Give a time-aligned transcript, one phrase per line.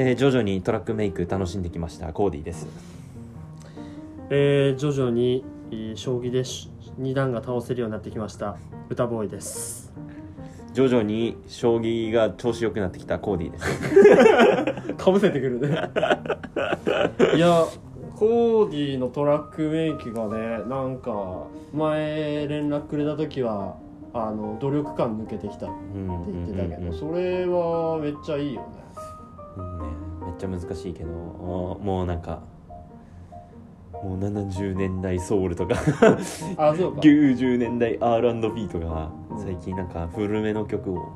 [0.00, 2.68] えー徐々にトラックメイク楽しんできましたコーディです。
[4.30, 8.56] えー徐々に、えー将棋でし二段が倒せるようになってきました
[8.88, 9.92] 歌ボーイです。
[10.72, 14.94] 徐々に将棋が調子良くなってきたコーディです。
[14.94, 15.66] かぶせてくるね。
[17.34, 17.64] いや
[18.14, 21.42] コーディのトラックメイクがねなんか
[21.74, 23.74] 前連絡くれた時は
[24.14, 26.98] あの努力感抜けてきたってうん言ってたけど、うんうんうん。
[26.98, 28.87] それはめっちゃいいよね
[30.24, 32.40] めっちゃ難しいけどおもうなんか
[34.02, 35.74] もう70年代ソウルとか
[36.56, 37.00] あそうか。
[37.00, 39.38] 90年代 R&B とかうん。
[39.38, 41.08] 最近なんか古めの曲を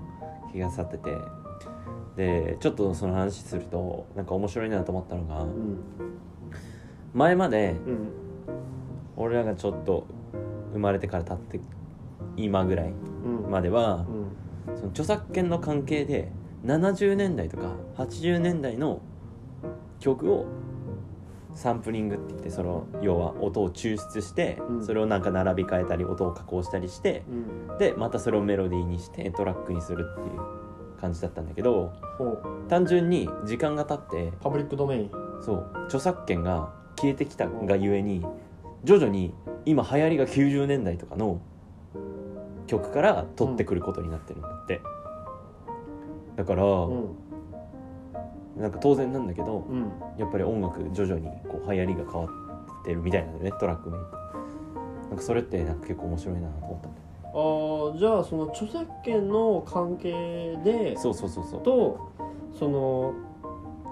[0.53, 1.17] 気がさってて。
[2.17, 5.79] でちょっとその話するとなんか面白いなと思ったのがうん。
[7.15, 8.09] 前までうん。
[9.17, 10.05] 俺らがちょっと
[10.73, 11.61] 生まれてから経って
[12.37, 12.93] 今ぐらい
[13.25, 14.05] うんまでは
[14.69, 14.77] うん。
[14.77, 16.33] その著作権の関係で
[16.65, 19.01] 70年代とか80年代の
[20.01, 20.47] 曲を
[21.55, 24.85] サンプリングって言ってその要は音を抽出して、うん。
[24.85, 27.25] それをなんか並び替えたり音を加工したりして
[27.69, 27.79] うん。
[27.79, 31.93] でまたそれをメロディーにしてトラックにするっていう感じだったんだけど
[32.69, 35.11] 単純に時間が経ってパブリックドメイン。
[35.45, 38.25] そう著作権が消えてきたがゆえに
[38.85, 41.41] 徐々に今流行りが90年代とかの
[42.67, 44.81] 曲から取ってくることになってるんだって、
[46.43, 47.17] だから、うん。
[48.57, 49.93] なんか当然なんだけどうん。
[50.19, 54.07] やっぱり音楽徐々にこう流行りが変わってるみたいなんだよねトラックメイク。
[55.09, 56.93] なんかそれってなんか結構面白いなと思ったん
[57.35, 61.63] あーじゃあその著作権の関係でそうそうそうそう。
[61.63, 62.11] と
[62.59, 63.15] その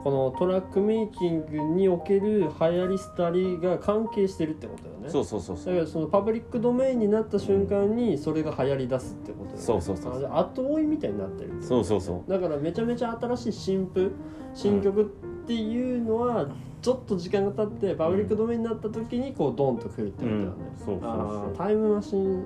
[0.02, 5.10] このトラックメイキングにおける流行り廃りが関係してるってことだよね。
[5.10, 9.62] そうそうそうだからそのパブリックドメインになった瞬間にそれが流行り出すってことだよね。
[9.62, 14.12] そうそうそう後追いみたいになってるってそうそうそうだからめちゃめちゃ新しい新譜
[14.54, 15.04] 新曲っ
[15.46, 16.48] ていうのは
[16.80, 21.56] ちょっと時間が経ってパブリックドメインになった時にこうドンとくるってことだよね、うんそうそうそう。
[21.56, 22.44] タイムマシン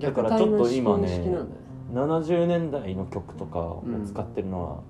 [0.00, 1.66] だからちょっと今ね逆タイムマシン式なんだね。
[1.92, 4.80] 70年代の曲とかを使ってるのは、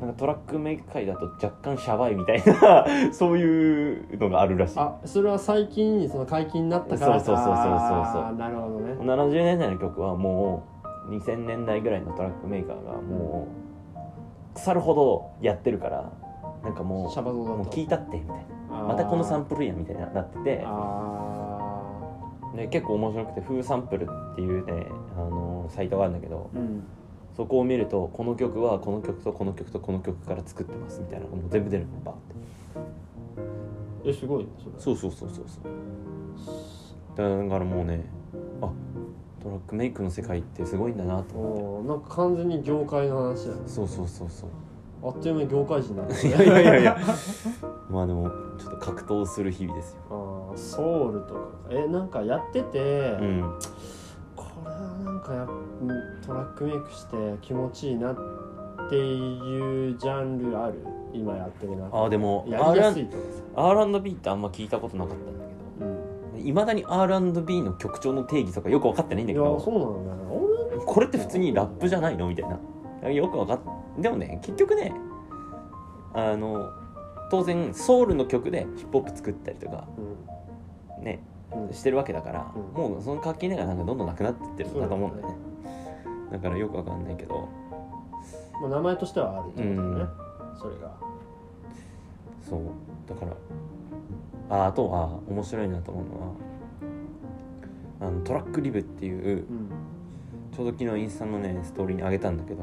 [0.00, 4.78] なんかトラックメイク界だと若干シャバいみたいな そういうのがあるらしい。
[4.78, 7.20] あそれは最近その解禁になったから。
[7.20, 8.36] そうそうそうそうそうそう。
[8.36, 8.92] なるほどね。
[9.00, 10.64] 70年代の曲はも
[11.08, 13.46] う2000年代ぐらいのトラックメーカーがも
[13.94, 16.10] う腐るほどやってるから
[16.62, 17.54] なんかもシャバゾウだと。
[17.54, 18.36] うもう聞いたってみたい
[18.70, 18.84] な。
[18.88, 20.64] またこのサンプルやみたいななってて。
[20.66, 21.46] あ
[22.56, 24.86] で結構面白くて「フーサンプル」っていうね
[25.16, 26.84] あのサイトがあるんだけどーうん
[27.36, 32.18] そこを見るとこの曲はこの曲とこの曲とこの曲から作ってますみたいなのがもう全部出るのバーっ
[34.04, 34.10] て。
[34.10, 34.72] えすごいねそれ。
[34.78, 35.64] そうそうそうそうそう。
[37.14, 38.06] だからもうね
[38.62, 38.70] あ
[39.42, 41.88] トラックメイクの世界ってすごいんだなと思って。
[41.88, 43.60] なんか完全に業界の話だね。
[43.66, 44.50] そうそうそうそう。
[45.02, 46.96] あっという間に業界人になるいやいやいやいや。
[47.90, 49.98] まあでもちょっと格闘する日々ですよ。
[50.10, 51.40] あーソウルとか。
[51.68, 53.58] えなんかやってて、うん
[55.16, 55.52] なんか
[56.26, 58.16] トラックメイクして気持ちいいなっ
[58.90, 60.74] ていうジャンルある？
[61.12, 63.22] 今やってるなあでもやりやすいとか
[63.54, 63.70] さ。
[63.70, 65.44] R&B ってあんま聞いたことなかったんだ
[65.78, 66.42] けうん。
[66.42, 70.84] どいまだに R&B の曲調の定義とかよく分かってないんだいやけどそうなんだよね。
[70.84, 72.28] これって普通にラップじゃないの？
[72.28, 72.48] みたい
[73.02, 73.10] な。
[73.10, 73.60] よく分かっ
[74.00, 74.92] でもね結局ね
[76.12, 76.70] あの
[77.30, 79.86] 当然ソウルの曲でヒップホップ作ったりとか。
[79.96, 81.04] うん、うん、
[81.72, 82.62] してるわけだから、うん。
[82.90, 85.34] もうその垣根がなんかどんどんなくなってってるんだと思うんだよね。
[86.32, 87.48] だからよくわかんないけど。
[88.60, 90.10] まあ、名前としてはあるってことだよね、
[90.58, 90.90] それが。
[92.48, 92.60] そう。
[93.08, 93.32] だから
[94.48, 96.26] ああとは面白いなと思うのは
[98.00, 99.70] あのトラックリブっていううん。
[100.54, 102.62] ちょうど昨日インスタのねストーリーにあげたんだけど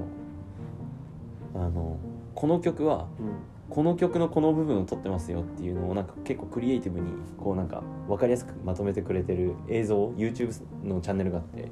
[1.54, 1.98] あの
[2.34, 3.36] この曲はうん
[3.70, 10.54] この曲のこの部分を撮ってますよっていうのをなんか結構クリエイティブにこうなんか分かりやすくまとめてくれてる映像 YouTube
[10.84, 11.72] のチャンネルがあって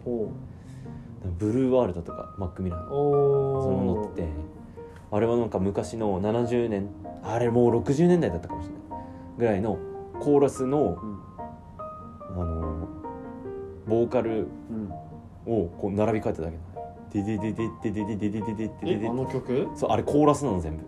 [1.37, 4.27] ブルーワールドとかマックミラーのおその載ってて
[5.11, 6.89] あれはなんか昔の70年
[7.23, 8.81] あれもう60年代だったかもしれない
[9.37, 9.77] ぐらいの
[10.19, 11.21] コーラスのうん。
[12.33, 12.87] あの
[13.87, 14.91] ボーカルうん。
[15.45, 20.83] をこう並び替えただけなのデデデデデデデデデデデデデデえあの曲そうあれコーラスなの全部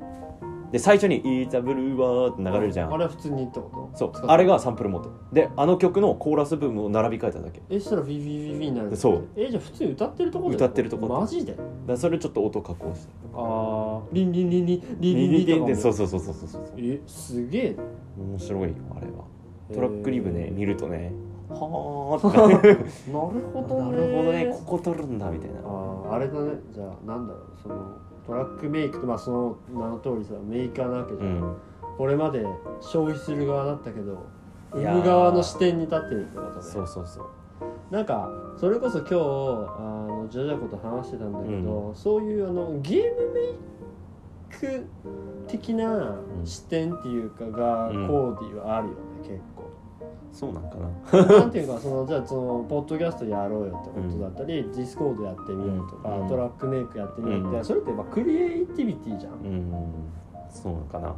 [0.73, 2.93] で最初に「It's a blue world」って流れるじゃん。
[2.93, 3.89] あれは普通にってこと？
[3.93, 4.11] そう。
[4.25, 7.61] あれがサンプル元であの曲のコーラス部分を並び替えただけ。
[7.69, 9.21] えそしたらビビビビになるそう。
[9.35, 11.55] えじゃあ普通に歌ってるところ歌ってるとこマジで？
[11.85, 13.13] らそれちょっと音加工して。
[13.35, 17.75] ああリンリンリンリンリンリンリンとかもでそうそうそうそうそうえすげえ
[18.17, 19.13] 面白いよあれは
[19.69, 21.13] なトラックリブね見るとね
[21.49, 22.81] はあってなる
[23.53, 27.75] ほどねなるほどねここ撮るんだみたいなあああれだねじゃあなんだろうその
[28.25, 31.57] トラックメイクってまあその名の通りさメーカーなわけじゃん、うん。
[31.97, 32.45] これまで
[32.81, 34.25] 消費する側だったけど
[34.71, 36.61] 売る側の視点に立ってるってことね。
[36.61, 37.25] そうそうそう。
[37.91, 43.53] なんかそれこそ今日あのジャジャコと話してたんだけど、そういうあのゲームメイ
[44.49, 44.85] ク
[45.47, 48.07] 的な視点っていうかが、うん。
[48.07, 49.52] コーディはあるよね結構。
[50.33, 50.77] そうなんか
[51.11, 51.39] な。
[51.39, 56.27] なんていうかそのじゃあそのポッドキャストやろうよってことだったり、ディスコードやってみようとか、うん。
[56.27, 57.65] トラックメイクやってみようって、うん。
[57.65, 59.71] それってやっぱクリエイティビティじゃん、うん。
[60.49, 61.15] そうなのかな。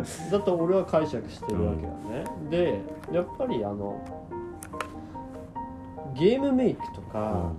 [0.30, 3.98] だと俺は解釈してるわけだね、でやっぱりあの
[6.14, 7.52] ゲームメイクとか、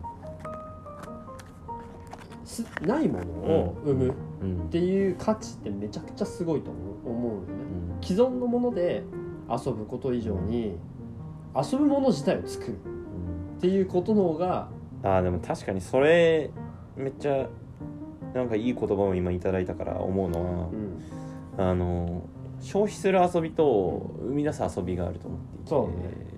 [2.46, 4.14] すないものを生むっ
[4.44, 4.70] うん。
[4.70, 7.46] ていう価値ってめちゃくちゃすごいと思う思うよね。
[7.96, 8.04] うん。
[8.04, 9.04] 既存のもので
[9.50, 10.78] 遊ぶこと以上に
[11.56, 12.78] 遊ぶもの自体を作る。
[13.58, 14.68] っていうことの方が
[15.04, 16.52] あーでも確かにそれ
[16.98, 17.48] めっちゃ
[18.34, 21.02] なんかいい言葉を今いただいたから思うのはう、ん。
[21.58, 22.24] あの
[22.60, 26.34] 消費する遊びと生み出す遊びがあると思っていてそうね。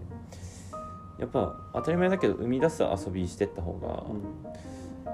[1.20, 3.88] やっぱ当たり前だけど生み出す遊びしてった方が、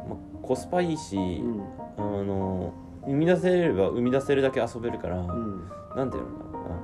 [0.10, 1.62] まあ、コスパいいし、うん。
[1.98, 2.74] あの
[3.06, 5.70] 生み出せれば生み出せるだけ遊べるから、うん。
[5.96, 6.30] なんていうの
[6.62, 6.81] かな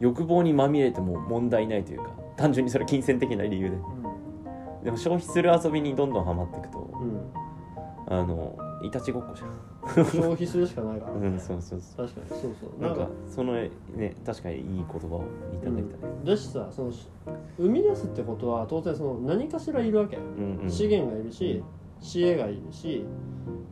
[0.00, 3.76] 欲望にまみれても問題ないというか単純にそれ金銭的な理由で。
[4.84, 7.20] でも消費する遊びにどんどんハマっていくとうん。
[8.10, 10.04] あのいたちごっこじゃん。
[10.06, 11.26] 消費するしかないから、ね。
[11.28, 12.70] うんそうそうそ確かにそうそう。
[12.78, 13.70] うなんかそのね
[14.24, 16.12] 確かにいい言葉をいただいたね。
[16.24, 16.90] だしさその
[17.58, 20.70] 生み出すってことは当然その何かしらいるわけ、うんうん。
[20.70, 21.62] 資源がいるし
[22.00, 23.04] 知恵がいるし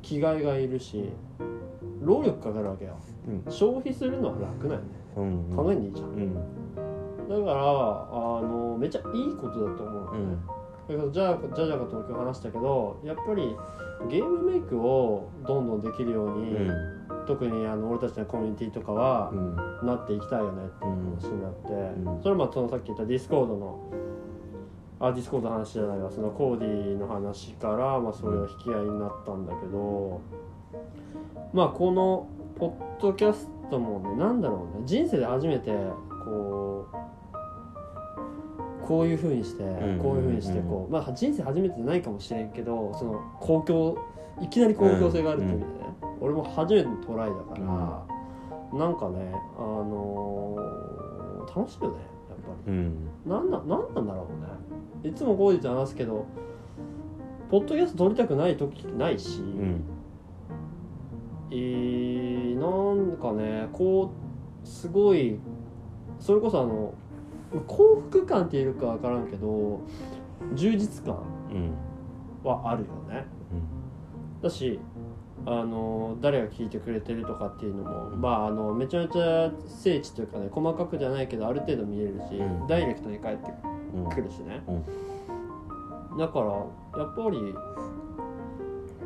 [0.03, 1.09] 気概がいるし
[2.03, 2.97] 労力かかるわけよ。
[3.47, 3.53] うん。
[3.53, 4.85] 消費するのは楽なんよ
[5.21, 5.57] ねうん。
[5.57, 6.09] 考えにいいじゃん。
[6.11, 6.35] うん。
[6.35, 10.19] だからあのめっちゃいいことだと思うのね、
[10.91, 10.97] うん。
[10.97, 13.57] だからじゃあじゃあじゃあかと今日話したけどやっぱり
[14.09, 17.27] ゲームメイクをどんどんできるように、うん。
[17.27, 19.87] 特にあの俺たちのコミュニティとかはうん。
[19.87, 22.23] なっていきたいよねっていう話になって、うん。
[22.23, 23.81] それもそのさっき言ったディスコードの
[24.99, 26.11] あディスコードの話じゃないわ。
[26.11, 30.21] そのコーディの話から、まあ、それを引き合いになったんだけど
[31.53, 32.29] まあこの
[32.59, 34.17] ポッドキャストもね。
[34.17, 34.87] なんだろうね。
[34.87, 35.71] 人生で初めて
[36.25, 43.99] こうこういうふうにしてんこういうふうにしてこう、まあ人生初めてじゃないかもしれんけどその公共
[44.41, 45.73] いきなり公共性があるって意味でね、
[46.21, 51.97] 俺も初めてのトライだから、なんかねあのー楽しいよね
[52.29, 52.73] やっぱり。
[52.73, 53.09] うん。
[53.27, 54.29] なんだなんなんだろ
[55.03, 55.11] うね。
[55.11, 56.27] いつも後日話すけど
[57.51, 59.85] ポッドキャスト撮りたくない時ないし、うん
[61.51, 64.11] えーなんかねこ
[64.65, 65.39] うすごい
[66.19, 66.95] それこそあの
[67.67, 69.81] 幸福感って言えるか分からんけど
[70.55, 71.23] 充実感
[71.53, 71.75] うん
[72.43, 73.27] はあるよね。
[74.43, 74.79] だし
[75.45, 82.67] あの誰が聞いてくれてるとかっていうのも、まああのめちゃめちゃ精値というかね細かくじゃないけどある程度見えるし、うん。
[82.67, 83.53] ダイレクトに返って
[83.95, 84.73] うんくるしね、う
[86.15, 86.19] ん。
[86.19, 86.47] だから
[87.01, 87.55] やっぱり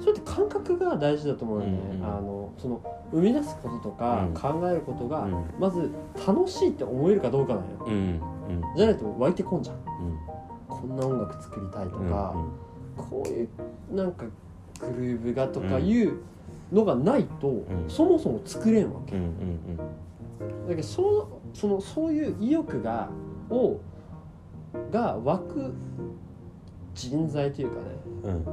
[0.01, 2.05] そうやって感覚が大事だと思うよね、うんうん。
[2.05, 2.81] あのその
[3.13, 4.35] 生み出すこととかうん。
[4.35, 5.45] 考えることが、うん。
[5.59, 5.91] まず
[6.27, 7.93] 楽しいって思えるかどうかなんよ、うん。
[7.93, 8.77] うん。
[8.77, 9.77] じゃないと湧いてこんじゃん。
[9.77, 10.19] うん。
[10.69, 12.35] こんな音楽作りたいとうんか、
[12.97, 13.49] こういう
[13.93, 14.25] なんか
[14.81, 16.15] グルーブがとかいう
[16.73, 17.65] のがないと、ん。
[17.89, 19.79] そもそも作れんわけ、うんうん
[20.69, 23.11] だけどそのそのそういう意欲が
[23.51, 23.79] を
[24.91, 25.73] が湧く
[26.95, 28.10] 人材というかねうんうん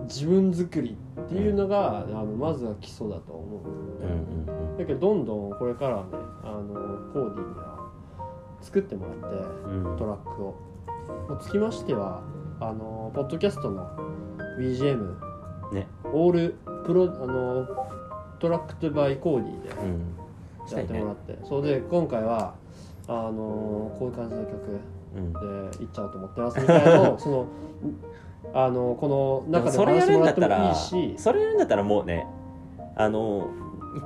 [0.08, 6.10] 自分作りっていうのが、あのまずは基礎だと思う、うんうんだけどどんどんこれからはね
[6.44, 7.90] あのコーディには
[8.62, 9.38] 作ってもらって
[9.70, 9.98] うん。
[9.98, 10.56] トラックを。
[11.42, 12.22] つきましては
[12.60, 13.90] あのポッドキャストの
[14.60, 15.16] BGM
[15.74, 15.88] ね。
[16.06, 16.56] オール
[16.86, 17.68] プロあの
[18.40, 20.16] track two by コーディでうん。
[20.78, 22.54] やってもらって、そうで今回は
[23.08, 24.80] あのこういう感じの曲
[25.16, 25.34] うん。
[25.34, 25.40] で
[25.80, 27.48] 行っちゃおうと思ってますみたいなのをその
[28.54, 31.16] あのこの中でそれやるんだったらいいし。
[31.18, 32.26] それやるんだったらもうね
[32.96, 33.48] あの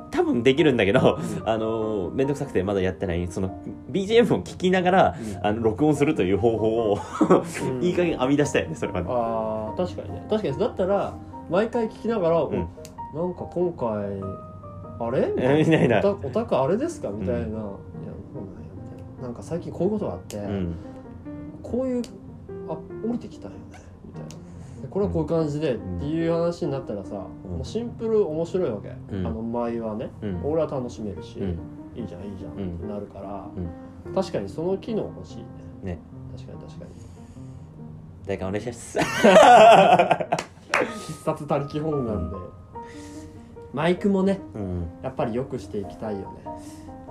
[0.09, 3.61] 多分できるんだけど、あの面倒くさくてまだやってないその
[3.91, 5.45] BGM を聞きながら、うん。
[5.47, 6.99] あの録音するという方法を、
[7.69, 7.83] うん。
[7.83, 9.07] いい加減編み出したよねそれはね。
[9.09, 10.25] あー確かにね。
[10.29, 10.57] 確かに。
[10.57, 11.13] だったら
[11.49, 12.51] 毎回聞きながら、ん。
[12.51, 12.57] な
[13.25, 13.87] んか今回
[14.99, 15.27] あれ？
[15.35, 15.99] みみたいな。
[15.99, 17.09] おたお宅あれですか？
[17.09, 17.45] みたいな、うん。
[17.45, 17.77] いやそうなんや
[18.75, 19.23] みたいな。
[19.23, 20.75] なんか最近こういうことがあって、うん。
[21.63, 22.01] こういう
[22.69, 23.53] あ降りてきたよ
[24.89, 27.51] これはこういう感じでっていう話になったらさ、うん。
[27.51, 29.27] もうシンプル面白いわけ、うん。
[29.27, 30.41] あの舞はね、うん。
[30.43, 31.59] 俺は楽しめるし、うん。
[31.95, 32.75] いいじゃんいいじゃん、うん。
[32.75, 33.49] ってなるから、
[34.11, 35.43] う確かにその機能欲しいね。
[35.83, 35.99] ね。
[36.35, 36.91] 確かに確かに。
[38.25, 38.99] 誰かお願いします。
[41.07, 42.35] 必冊他力本願で、
[43.73, 44.87] マイクもねうん。
[45.03, 46.25] やっぱり良くしていきたいよね。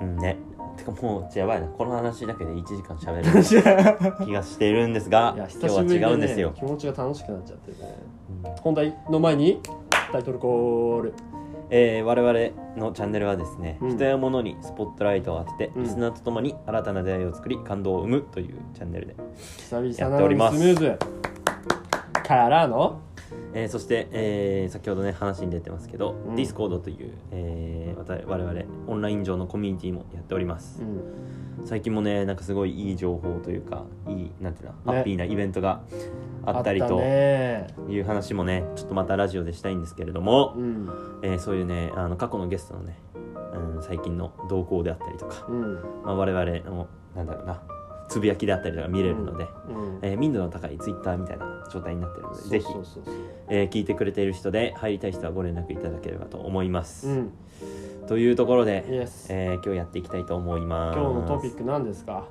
[0.03, 0.37] うんね
[0.81, 1.67] てかもうやばいな。
[1.67, 7.77] この話だけで1時間喋る 気がしているんですがいや今日は久しぶりで、ね、違うんですよ、気持ちが楽しくなっちゃってね。
[8.45, 8.51] うん。
[8.61, 9.61] 本題の前に
[10.13, 11.15] タイトルコール。
[11.73, 13.91] えー我々のチャンネルはですね、うん。
[13.97, 15.83] 人や物にスポットライトを当てて、うん。
[15.85, 20.59] リスナーとともに新たな出会いを作り感動を生むというチャンネルで、久々やっております。
[20.59, 20.99] スムーズ。
[22.25, 23.01] からの
[23.55, 26.35] えーそして、えー先ほどね話に出てますけど、うん。
[26.35, 30.85] Discord という、えー我々オンライン上のコミュニティもやっております、う
[31.63, 31.67] ん。
[31.67, 34.79] 最近もねなんかすごいいい情報というかいいなんていうの、ね。
[34.85, 35.83] ハッピーなイベントが
[36.47, 37.67] あったりあとね。
[37.89, 40.89] いう話もねちょっとまたラジオでしたいんですけれども、うん。
[41.23, 42.99] えーそういうねあの過去のゲストのね、
[43.75, 45.75] うん、最近の動向であったりとか、うん。
[46.05, 47.61] まあ、我々のなんだろうな
[48.11, 49.99] つぶやきであったりとか見れるので、うん。
[50.03, 52.67] えー民度の高いツイッターみたいな状態になってるのでぜひ
[53.49, 57.33] えー聞いてくれている人で入りたい人はご連絡いただければと思います、うん。
[58.09, 58.85] というところで、
[59.29, 60.99] えー今日やっていきたいと思います。
[60.99, 62.27] 今日のトピック何ですか？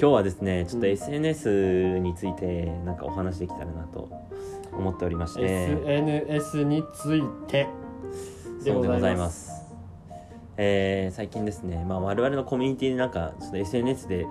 [0.00, 0.92] 今日はですねちょっとうん。
[0.92, 4.08] SNS についてなんかお話できたらなと
[4.72, 7.68] 思っておりまして、SNS について
[8.64, 9.59] でございます
[10.62, 14.26] えー最近ですね、まあ、我々のコミュニティでなんかちょっと SNS で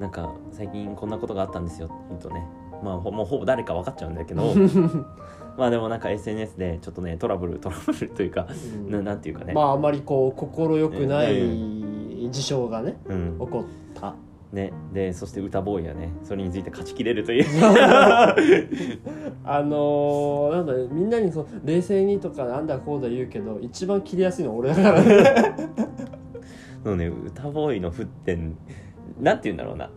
[0.00, 2.44] なんか最近こんなことがあったんですよって言うとね。
[2.82, 4.54] まあほもうほぼ誰か分かっちゃうんだけど
[5.56, 8.46] まあでもなんか SNS でちょっとねトラブルトラブルというか、
[8.86, 8.90] うん。
[8.90, 13.36] ななんていうかね、まああまりこう心よくなうい事象がねうん。
[13.38, 14.14] 起こった
[14.52, 17.44] ね、でそして歌ボーイはねそれについて勝ちきれるという。
[19.44, 25.54] あのー、なんだねみんなにそう冷静にとかなんだこうだ言うけど一番切りやすいのは俺だからね。
[26.82, 28.56] そのね歌ボーイの沸点
[29.20, 29.90] なんて言うんだろうな。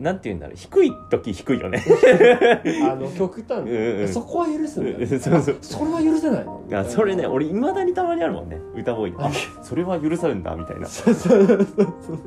[0.00, 0.56] なんて言うんだろう。
[0.56, 1.84] 低い時低いよね。
[2.90, 4.96] あの極端うんうんそこは許すんだよ。
[5.00, 5.56] うんそうそう。
[5.60, 6.62] それは許せないの。
[6.72, 8.58] あそれね俺いまだにたまにあるもんね。
[8.74, 9.14] 歌ボーイ。
[9.18, 9.30] あ
[9.62, 10.86] それは許さるんだみたいな。
[10.86, 12.18] そうそうそうそう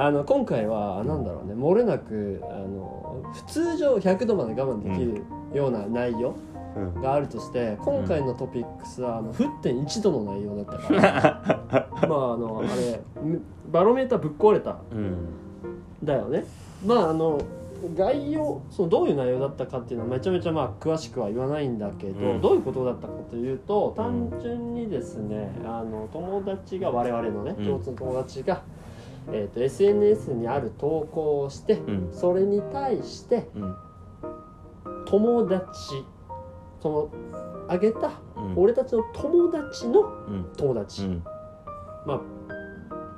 [0.00, 1.54] あの今回はなんだろうね。
[1.54, 6.36] 漏れなくあの普通上100度まで我慢できるような内容
[6.76, 7.02] うん。
[7.02, 11.88] があるとして今回のトピックスはあの沸点1度の内容だったから。
[12.08, 13.00] まああのあれ
[13.72, 14.76] バロメーターぶっ壊れた。
[14.92, 15.16] うん
[16.04, 16.44] だよね。
[16.86, 17.40] まああの
[17.96, 22.40] 概要そのどういう内容だったかっていうのはめちゃめちゃまあ詳しくは言わないんだけど、うん。
[22.40, 27.66] どういうことだったかというと単純にですねあの友達が我々のねうん。
[27.66, 28.62] 共通の友達が、
[29.32, 32.08] えー、と SNS にある投稿をしてうん。
[32.12, 33.76] それに対してうん。
[35.06, 35.70] 友達
[36.80, 37.10] その
[37.68, 38.54] あげたうん。
[38.56, 40.52] 俺たちの友達のうん。
[40.56, 41.24] 友達、うん。
[42.06, 42.20] まあ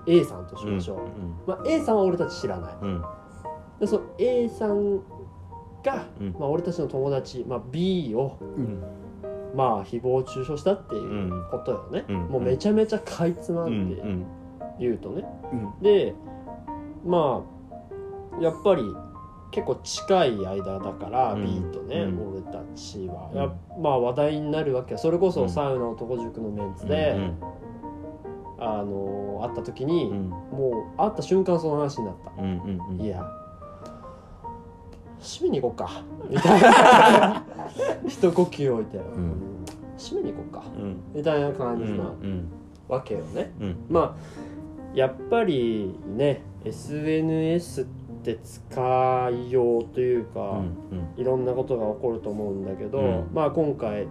[0.06, 2.74] A さんとしましょう、まあ、A さんは俺たち知らない。
[3.78, 4.98] でその A さん
[5.84, 6.36] が、うん。
[6.38, 8.82] まあ、俺たちの友達、まあ、B をうん。
[9.54, 12.16] まあ誹謗中傷したっていうことよね、うん。
[12.28, 13.86] もうめちゃめちゃかいつまうん。
[13.86, 14.24] んでうん
[14.80, 15.82] 言うとね、うん。
[15.82, 16.14] で
[17.04, 17.44] ま
[18.38, 18.82] あやっぱり
[19.50, 21.44] 結構近い間だから、うん。
[21.44, 22.32] B とね、うん。
[22.32, 23.38] 俺たちは、うん。
[23.38, 25.32] やまあ話題になるわけそれこうん。
[25.32, 27.16] そサウナ男塾のメンツで、
[28.58, 30.28] あの会った時に、うん。
[30.28, 33.00] もう会った瞬間その話になった、うんうんうん。
[33.00, 33.24] いや
[35.20, 36.02] 締めに行こうか。
[36.28, 37.44] みたいな。
[38.08, 39.34] 一呼吸置いて、ん。
[39.98, 40.62] 締めに行こうか。
[40.76, 41.00] うん。
[41.14, 42.48] みたいな感うんじなうん。
[42.88, 43.76] わけよね、うん。
[43.88, 44.14] まあ
[44.94, 47.84] やっぱりね SNS っ
[48.22, 53.30] て使いようというか、うんいろんなことが起こると思うんだけど、うん。
[53.34, 54.06] まあ今回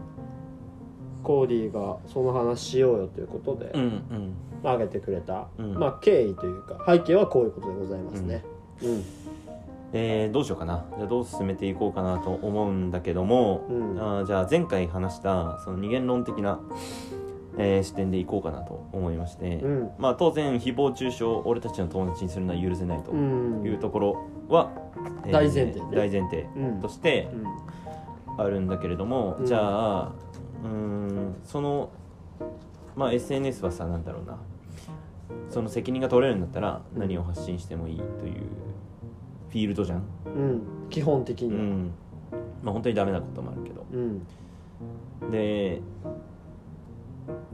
[1.24, 4.34] コーディがその話しようよということでうんうん。
[4.62, 5.74] 挙げてくれた、うん。
[5.80, 8.44] まあ経緯というか背景はこういうことでございますね。
[8.84, 9.04] うん。
[9.94, 10.86] えーどうしようかな。
[10.98, 14.00] じゃあどう進めていこうかなと思うんだけども、うん。
[14.00, 16.60] あーじゃあ前回話したその二元論的な、
[17.58, 19.92] えー視点でいこうかなと思いまして、うん。
[19.98, 23.64] まあ当然誹謗中傷を俺たちの友達にするのは許せないとうん。
[23.66, 24.72] いうところは、
[25.26, 25.96] えー大前提ね。
[25.96, 26.82] 大前提うん。
[26.82, 28.42] としてうん。
[28.42, 29.46] あるんだけれども、うん。
[29.46, 30.12] じゃあ
[30.64, 31.90] うーんその
[32.96, 34.38] まあ SNS はさなんだろうな。
[35.50, 38.34] その責任が取れるんだったら何を発信してもいいという
[39.50, 40.62] フィールドじゃん、うん。
[40.92, 41.92] 基本的には、うん。
[42.64, 43.84] まあ本当にダメなこともあるけど。
[43.92, 45.32] うん。
[45.32, 45.82] で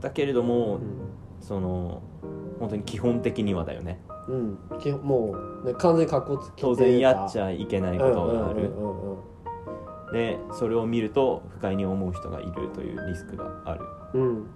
[0.00, 0.80] だけれども、うん。
[1.40, 2.02] その
[2.58, 4.00] 本当に基本的にはだよね。
[4.28, 8.72] うん、基本もう、ね、完全に格好つけて当然やっちゃいけないことがある、
[10.12, 13.80] でそれを見ると不快に思う人がいるというリスクがある。
[14.14, 14.46] うん。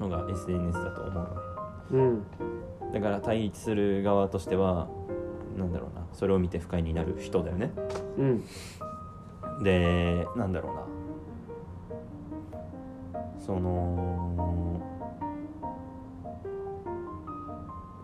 [0.00, 2.22] のが SNS だと思うのうん。
[2.92, 4.88] でだから対立する側としては
[5.56, 6.04] なんだろうな。
[6.12, 7.72] それを見て不快になる人だよね。
[8.18, 8.44] うん。
[9.62, 10.93] でなんだろうな
[13.38, 14.80] その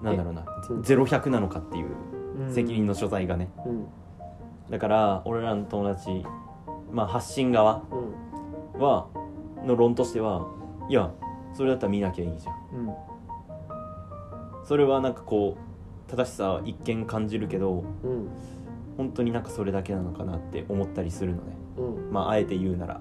[0.03, 1.87] なんだろうなうんゼロ百なのかっていう
[2.41, 2.55] うん。
[2.55, 3.51] 責任の所在がね。
[3.67, 3.87] うん。
[4.71, 6.25] だから俺らの友達
[6.93, 8.81] まあ発信側うん。
[8.81, 9.09] は
[9.65, 10.47] の論としては
[10.89, 11.11] いや
[11.53, 12.55] それだったら見なきゃいいじゃん。
[12.87, 12.95] うん。
[14.65, 18.29] それはなんかこう正しさは一見感じるけどうん。
[18.97, 21.57] 本当になんかそれだけなのかなって思ったりするのね。
[21.79, 22.13] うん。
[22.13, 23.01] まああえて言うなら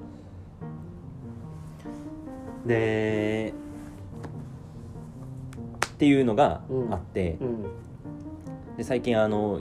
[2.65, 3.53] で
[5.87, 6.61] っていうのが
[6.91, 7.63] あって、うん。
[8.77, 9.59] で最近あの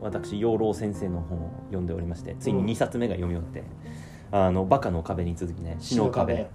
[0.00, 3.64] 私養老先生の本を読んでおりましてついに2冊目が読み終わって
[4.30, 6.48] 「あのバカの壁」に続きね「死の壁」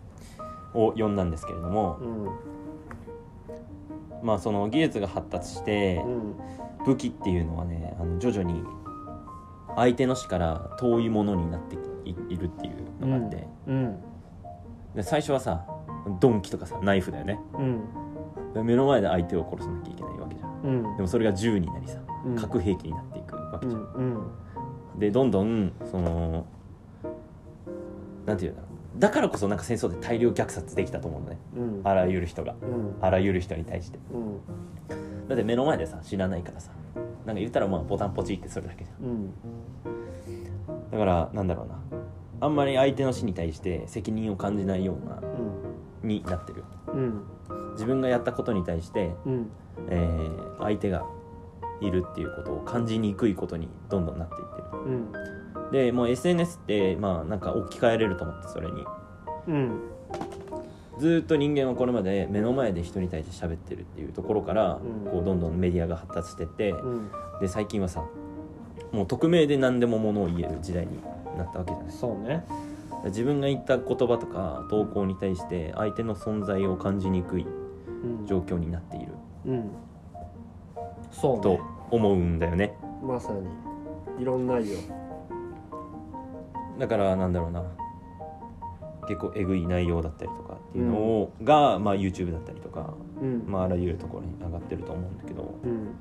[0.74, 2.27] を読んだんですけれどもうん。
[4.25, 6.36] まあその技術が発達してうん。
[6.86, 8.63] 武器っていうのはねあの徐々に
[9.75, 14.03] 相手の死から遠いものになっていいるっていうのがあって、うん
[14.96, 15.66] で最初はさ
[16.22, 17.40] 鈍器とかさナイフだよね。
[17.54, 17.82] うん。
[18.54, 20.62] で目の前で相手を殺さなきゃいけないわけじゃん。
[20.64, 20.98] うん。
[20.98, 22.36] でもそれが銃になりさうん。
[22.36, 23.86] 核兵器になっていくわけうじゃん、ん
[24.96, 25.00] うん。
[25.00, 26.46] でどんどんその
[28.26, 31.38] なんていうんだろうだからこそなんか戦争で大量虐殺できたと思うのね。
[31.58, 31.82] うん。
[31.84, 32.54] あらゆる人が。
[32.62, 32.96] うん。
[33.02, 33.98] あらゆる人に対して。
[34.14, 34.40] うん。
[35.28, 36.72] だって目の前でさ知らないからさ。
[37.26, 39.08] なんか言ったらまあボタンポチってそれだけじゃん。
[39.08, 39.34] うん。
[40.92, 41.80] だからなんだろうな
[42.42, 45.22] あんまり相手の死に対して責任を感じないような
[46.04, 46.63] になってる。
[46.88, 47.24] うん。
[47.74, 49.50] 自分がやったことに対して、うん。
[49.90, 51.04] えー相手が
[51.82, 54.84] いるっていうことを感じにくいことにどんどんなっていってる。
[54.86, 55.72] うん。
[55.72, 58.86] でもう SNS ってまあなんか置き換えれると思ってそれに。
[59.48, 59.80] うん。
[61.00, 65.12] ずーっと人間はこれまで目の前で人に対して喋ってるっていうところから、うん。
[65.12, 67.12] こうどんどんメディアが発達してって、うん。
[67.42, 68.06] で最近はさ
[68.92, 71.00] もう匿名で何でもものを言える時代に
[71.38, 71.92] なったわけじゃない。
[71.92, 72.46] そうね。
[73.06, 77.46] 自分が言った言葉とか投稿に対して相手の存在を感じにくい
[78.04, 78.26] うん。
[78.26, 79.13] 状況になっている。
[79.46, 79.72] うん。
[81.12, 82.76] そうとね思うんだよね。
[83.06, 84.22] まさに。
[84.22, 84.63] いろんなよ。
[86.80, 87.63] だからなんだろうな。
[89.08, 93.43] 結構えぐい内容だったりとかっていうのを、が、まあ、YouTube だったりとか、うん。
[93.46, 95.54] まあ、あらゆるところに上がってると思うんだけど。
[95.63, 95.96] うん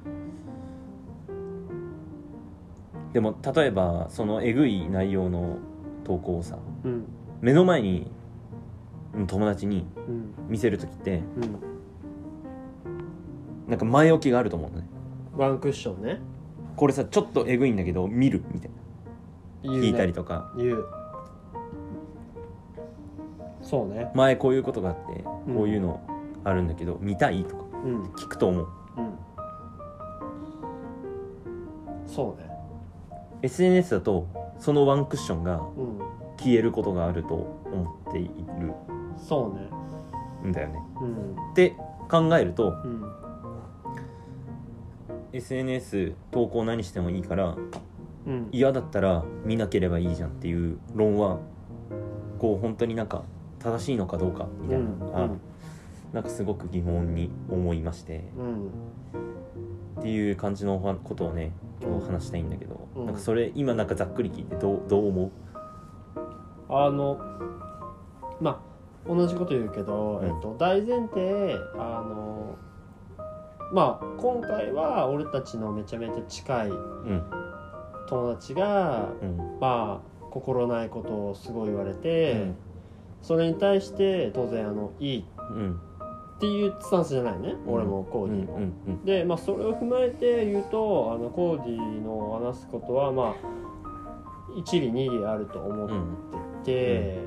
[3.13, 5.59] でも例えばそのえぐい内容の
[6.05, 7.05] 投稿をさうん。
[7.41, 8.11] 目の前に
[9.15, 10.35] うん友達にうん。
[10.49, 11.59] 見せる時ってうん。
[13.69, 14.87] なんか前置きがあると思うのね。
[15.37, 16.21] ワンクッションね。
[16.77, 18.71] これさちょっとえぐいんだけど見るみたい
[19.63, 19.73] な。
[19.73, 19.79] ね。
[19.81, 20.53] 聞いたりとか。
[20.57, 20.85] 言う。
[23.63, 24.11] そうね。
[24.15, 25.55] 前こういうことがあってうん。
[25.55, 26.01] こういうの
[26.45, 28.03] あるんだけど見たいとかうん。
[28.17, 28.69] 聞くと思う。
[28.97, 29.13] うん。
[32.07, 32.52] そうね
[33.43, 34.29] SNS だと
[34.59, 35.99] そのワンクッションがうん
[36.39, 38.73] 消えることがあると思っている。
[39.17, 39.53] そ
[40.43, 40.49] うね。
[40.49, 40.53] ん。
[40.53, 40.83] だよね。
[41.01, 41.77] うんって
[42.11, 43.13] 考えるとうん。
[45.33, 47.57] SNS 投稿何してもいいから
[48.27, 48.49] うん。
[48.51, 51.39] 嫌だったら見なければいいじゃんっていう論は
[52.39, 53.23] こう本当になんか
[53.61, 55.29] 正しいのかどうかみたいなのが、
[56.13, 58.25] なんかすごく疑問に思いまして。
[58.37, 58.71] うん。
[60.01, 61.53] っていう感じのことをね
[61.83, 63.07] 今日話したいんだけど、うん。
[63.07, 65.31] なんかそれ今なんかざっくり聞いてどうどう思う？
[66.69, 67.19] あの
[68.41, 68.63] ま
[69.05, 70.29] あ同じこと言うけど、うん。
[70.29, 72.57] えっと、大前提あの
[73.73, 77.23] まあ今回は俺たちのめちゃめちゃ近いうん。
[78.09, 79.59] 友達がうん。
[79.61, 82.55] まあ心ないことをすごい言われて、うん。
[83.23, 85.81] それに対して当然あのいいうん
[86.43, 88.57] っていうスタンスじゃないね、俺もコーディも。
[88.57, 93.35] うんうんで、まあ、それを踏まえて言うとあのコーディの話すことはまあ
[94.57, 97.21] 一理二理あると思って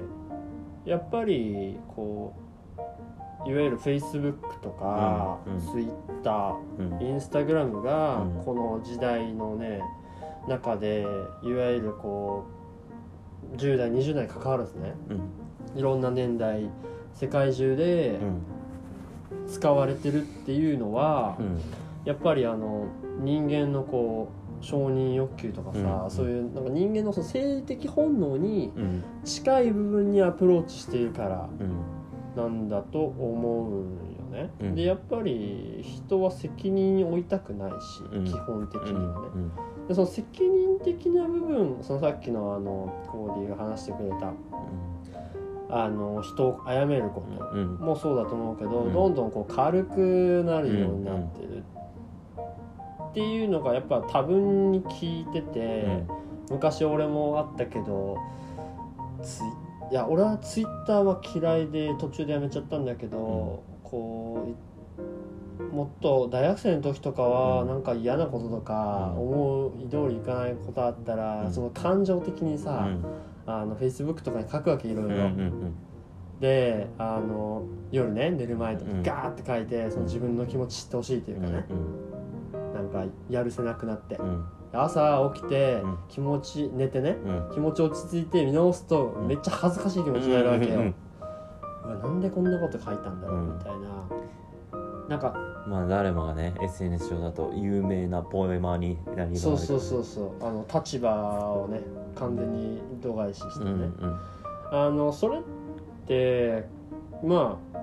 [0.84, 2.36] て、やっぱりこ
[3.46, 5.62] ういわゆるフェイスブックとか、うんうん。
[5.62, 6.98] ツイッタうんうん。
[7.00, 8.44] ーインスタグラムがうん。
[8.44, 9.80] この時代のね
[10.50, 11.08] 中で
[11.42, 12.44] いわゆるこ
[13.54, 15.80] う10代20代に関わらずねうん。
[15.80, 16.70] いろんな年代
[17.14, 18.55] 世界中でうん
[19.48, 21.62] 使われてるっていうのは、うん。
[22.06, 22.88] やっぱりあの
[23.20, 24.30] 人間のこ
[24.62, 26.12] う承認欲求とかさ、うん。
[26.12, 29.04] そういうなんか人間のその生理的本能にうん。
[29.24, 32.42] 近い部分にアプローチしているからうん。
[32.42, 34.50] なんだと思うよね。
[34.62, 34.76] うん。
[34.76, 37.76] でやっぱり人は責任を負いたくないし、
[38.12, 38.26] うん。
[38.26, 39.14] 基本的にうん。
[39.14, 39.28] はね。
[39.88, 44.34] でその責任的な部分そのさっきのあのコーディが話してくれた
[45.78, 48.94] あの人を殺めること、うんもそうだと思うけど、うん。
[48.94, 51.64] どんどんこう軽くなるようになってる、
[53.12, 56.06] っていうのがやっぱ多分に聞いてて、
[56.50, 58.18] 昔俺もあったけど
[59.22, 64.56] ツイッいや俺はツイッターは嫌いで途中でやめちゃったんだけど、こうい
[65.74, 67.68] もっと大学生の時とかはうん。
[67.68, 69.22] なんか嫌なこととか、うん。
[69.22, 71.54] 思い通りいかないことあったら、うん。
[71.54, 73.04] その感情的にうさ、ん
[73.48, 75.76] あの Facebook とかに書くわけいろいろ、うんうん
[76.40, 79.04] であの夜ね寝る前とかうん。
[79.04, 81.66] ガーって書いてその自分の気持ち知ってほしいといううんかね、
[82.74, 84.16] なんかやるせなくなって。
[84.16, 84.46] うん。
[84.74, 85.98] 朝起きてうん。
[86.10, 87.50] 気持ち寝てねうん。
[87.54, 89.28] 気持ち落ち着いて見直すとん。
[89.28, 90.96] めっちゃ恥ずかしい気持ちになるわけよ、うん
[91.88, 94.10] なんでこんなこと書いたんだろううんみたいな、
[95.08, 95.36] なんか
[95.68, 100.46] まあ誰もがね SNS 上だと有名なポエマーになりがそうそうそうそう。
[100.46, 101.82] あの立場をね
[102.16, 104.20] 完全に度外視してね、うんうん。
[104.72, 105.42] あのそれっ
[106.08, 106.68] て
[107.24, 107.80] まあ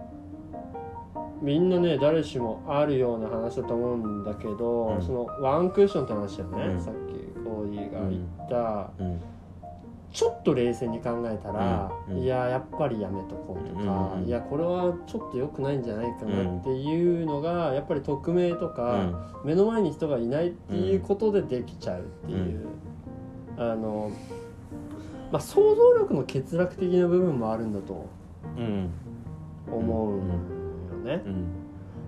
[1.40, 5.02] みんなね誰しもあるような話だと思うんだけど、うん。
[5.02, 6.80] そのワンクッションって話だよね、うん。
[6.80, 7.00] さっき
[7.44, 9.20] コーディが言った、うん
[10.12, 12.22] ちょっと冷静に考えたら、うんうん。
[12.22, 19.04] いややっぱりやめとこうとか、うんいやこれはちょっと良くないんじゃないかなっていうのがやっぱり匿名とか、
[19.42, 19.48] うん。
[19.48, 22.66] 目の前に人がいないっていうことでできちゃうっていう、
[23.56, 24.10] あの
[25.32, 28.06] まあ想像力の欠落的な部分もあるんだと
[28.58, 28.90] うん。
[29.70, 30.22] 思うよ
[31.16, 31.22] ね。
[31.24, 31.46] うん。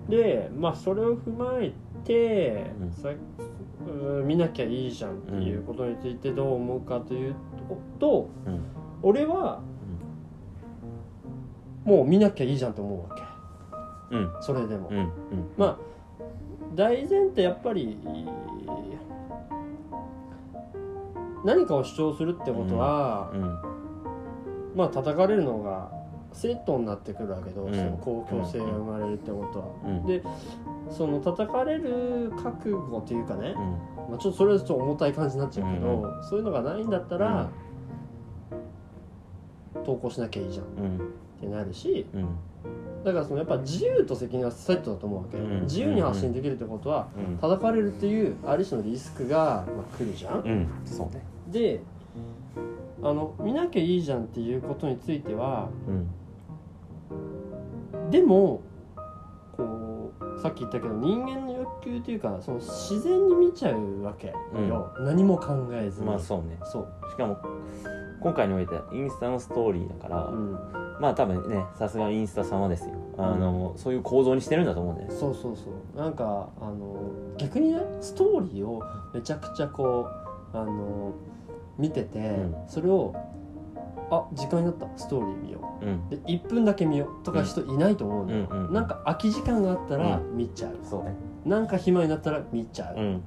[0.09, 2.91] でまあそれを踏まえて、うん。
[2.91, 7.54] さうん見なきゃいいじゃんっていうことについてどう思うかというと、
[8.45, 8.59] うん
[9.01, 9.59] 俺は
[11.83, 14.15] もう見なきゃいいじゃんと思うわけ。
[14.15, 15.09] うんそれでも、うんうん
[15.57, 15.77] まあ
[16.73, 17.97] 大前提やっぱり
[21.45, 23.59] 何かを主張するってことは、うん。
[24.75, 25.91] まあ叩かれるのが
[26.35, 30.05] セットになってくるわけど、うんその公共性が生まれるってことは、うん。
[30.05, 30.21] で
[30.89, 34.11] その叩かれる覚悟というかね、うん。
[34.11, 37.49] まあ、ちょっとそれはちょっと重たい感じになっちゃうけど、そういうのがないんだったら、
[39.85, 40.65] 投稿しなきゃいいじゃん。
[40.65, 41.13] っうん。
[41.39, 42.27] てなるしうん。
[43.03, 45.61] だからそのやっぱ自由と責任はセットだと思うわけ、うん。
[45.61, 47.37] 自由に発信できるってことはうん。
[47.37, 50.67] 叩かれるっていうある種のリスクが、まあ、来るじゃん、ね。
[51.49, 51.81] で
[53.03, 56.07] あの見なきゃいいじゃんっていうことについてはうん
[58.11, 58.61] でも
[59.55, 66.59] こうさっき言ったけど人間の欲求というかその自然に見ちゃうわけよ、何も考えずに、まあそうね。
[66.63, 67.37] そう、しかも
[68.21, 70.53] 今回においてはインスタのストーリーだから、うん、
[70.99, 72.95] まあ多分ねさすがインスタ様ですよ。
[73.17, 75.15] あの、そういう構造にしてるんだと思うんだよね。
[75.15, 75.63] そうそうそ
[75.95, 75.97] う。
[75.97, 80.09] なんかあの逆にねストーリーをめちゃくちゃこ
[80.53, 81.13] うあの
[81.77, 82.55] 見てて、ん。
[82.67, 83.15] それを
[84.11, 84.87] あ時間になった。
[84.97, 85.85] ストーリー見よう。
[85.85, 85.89] ん。
[86.07, 91.15] うで1分だけ見ようとか人いないと思うのよ、うんうんなんか空き時間があったら見ちゃう、そうね。
[91.45, 93.23] なんか暇になったら見ちゃう、っうん。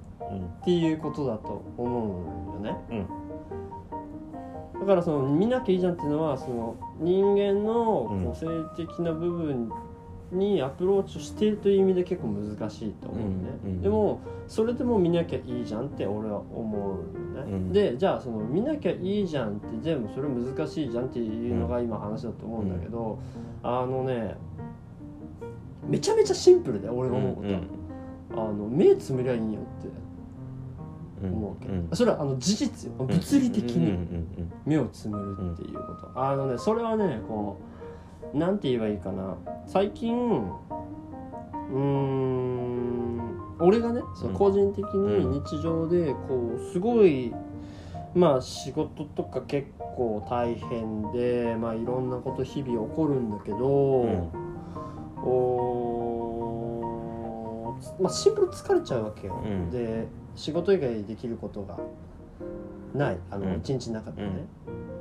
[0.64, 2.76] ていうことだと思うよね。
[2.90, 4.80] うん。
[4.80, 8.24] だからその見なきゃいいじゃんっていうのはその人間のうん。
[8.24, 9.70] 個性的な部分
[10.30, 23.18] にアプローチをしているという意味で結構難しいと思うね、うんうんでもそれでも見なきゃいいじゃんって俺は思うのね、うんでじゃあその見なきゃいいじゃんって全部それ難しいじゃんっていうのが今話だと思うんだけど、
[23.62, 24.36] あのね
[25.86, 27.52] めちゃめちゃシンプルで俺が思うこと。
[27.52, 29.88] は、あの目つむりゃいいよって。
[29.88, 30.08] うん
[31.20, 32.96] 思うわけ、うんそれはあの事実よ。
[33.04, 34.24] 物理的に、
[34.64, 37.67] 目をつむるっていうこと、あのねそれはねこう
[38.34, 39.36] なんて言えばいいかな。
[39.66, 40.14] 最近
[41.70, 43.18] うーん
[43.60, 44.34] 俺がねそううん。
[44.34, 47.34] 個人的に日常でこうすごい
[48.14, 54.30] まあ仕事とか結構大変でまあいろんなこと日々起こるんだけど、うん。
[55.22, 59.70] おーまあシンプル疲れちゃうわけよ、うん。
[59.70, 61.76] で仕事以外できることが
[62.94, 63.18] ない。
[63.30, 63.42] あうん。
[63.44, 64.46] の一日の中でね、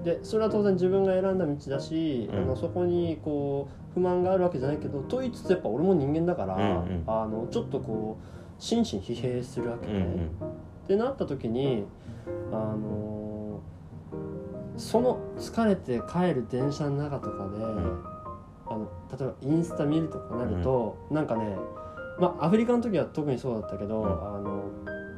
[0.08, 2.40] でそれは当然自分が選んだ道だし、うん。
[2.40, 7.04] あのそこにこう不満があるわけじゃないけどと言いつつやっぱ俺も人間だから、うんうん。
[7.06, 10.08] あのちょっとこう心身疲弊するわけね、うんうん。
[10.28, 10.30] っ
[10.88, 11.84] てなった時に
[12.52, 13.60] あの
[14.78, 17.64] その疲れて帰る電車の中とかで、
[18.68, 21.58] あの例えばインスタ見るとかなると、なんかね
[22.20, 24.06] まあアフリカの時は特にそうだったけど、うん。
[24.06, 24.64] あの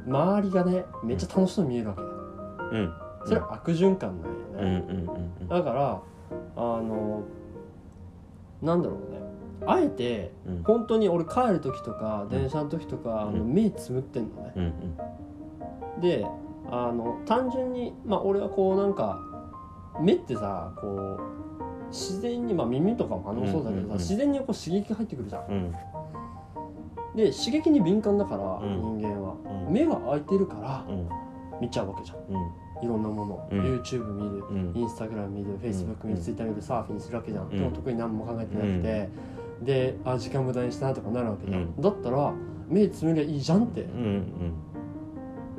[0.08, 2.08] 周りがねめっちゃ楽しそうに見えるわけよ、
[2.72, 2.92] うん
[3.24, 4.28] それは悪循環な
[4.62, 5.08] んよね、
[5.48, 6.00] だから
[6.56, 7.22] あの
[8.62, 9.20] なんだろうね。
[9.66, 10.62] あえてうん。
[10.62, 13.52] 本当に俺帰る時とか電車の時とか、あのうん。
[13.52, 14.62] 目つむってんのね、うん
[15.96, 16.00] うん。
[16.00, 16.26] で
[16.70, 19.18] あの単純にまあ俺はこうなんか
[20.00, 21.20] 目ってさこう
[21.90, 23.98] 自然にまあ耳とかもあのそうだけどさ、うんうんうん。
[23.98, 25.44] 自然にこう刺激が入ってくるじゃん。
[25.48, 25.72] うん。
[27.16, 28.98] で刺激に敏感だから、うん。
[28.98, 29.34] 人間は、
[29.66, 29.72] うん。
[29.72, 31.08] 目が開いてるからうん。
[31.60, 32.18] 見ちゃうわけじゃん
[32.82, 33.60] いろんなもの、うん。
[33.60, 34.72] YouTube 見るうん。
[34.74, 36.22] インスタグラム見る Facebook 見る、うん。
[36.22, 37.50] Twitter 見るサーフィンするわけじゃん、ん。
[37.50, 39.08] でも特に何も考えてなくて、
[39.62, 41.80] であ時間無駄にしたなとかなるわけじゃん、うん。
[41.80, 42.32] だったら
[42.68, 44.24] 目つむりゃいいじゃんってうん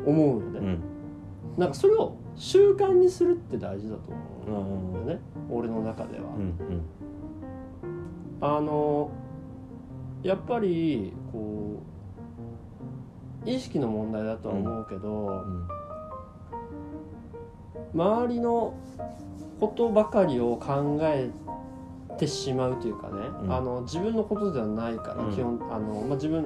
[0.05, 0.77] 思うよね、
[1.57, 4.01] なんかそれを習慣にするって大事だと
[4.47, 6.55] うん思うんだよね、俺の中では、うん
[8.41, 9.11] あの
[10.23, 11.79] やっぱりこ
[13.45, 15.67] う意識の問題だとは思うけど、うん
[17.93, 18.73] 周りの
[19.59, 21.29] ことばかりを考え
[22.17, 23.13] てしまうというかね、
[23.43, 23.53] うん。
[23.53, 25.35] あの自分のことではないから、うん。
[25.35, 26.45] 基本あの、まあ、自分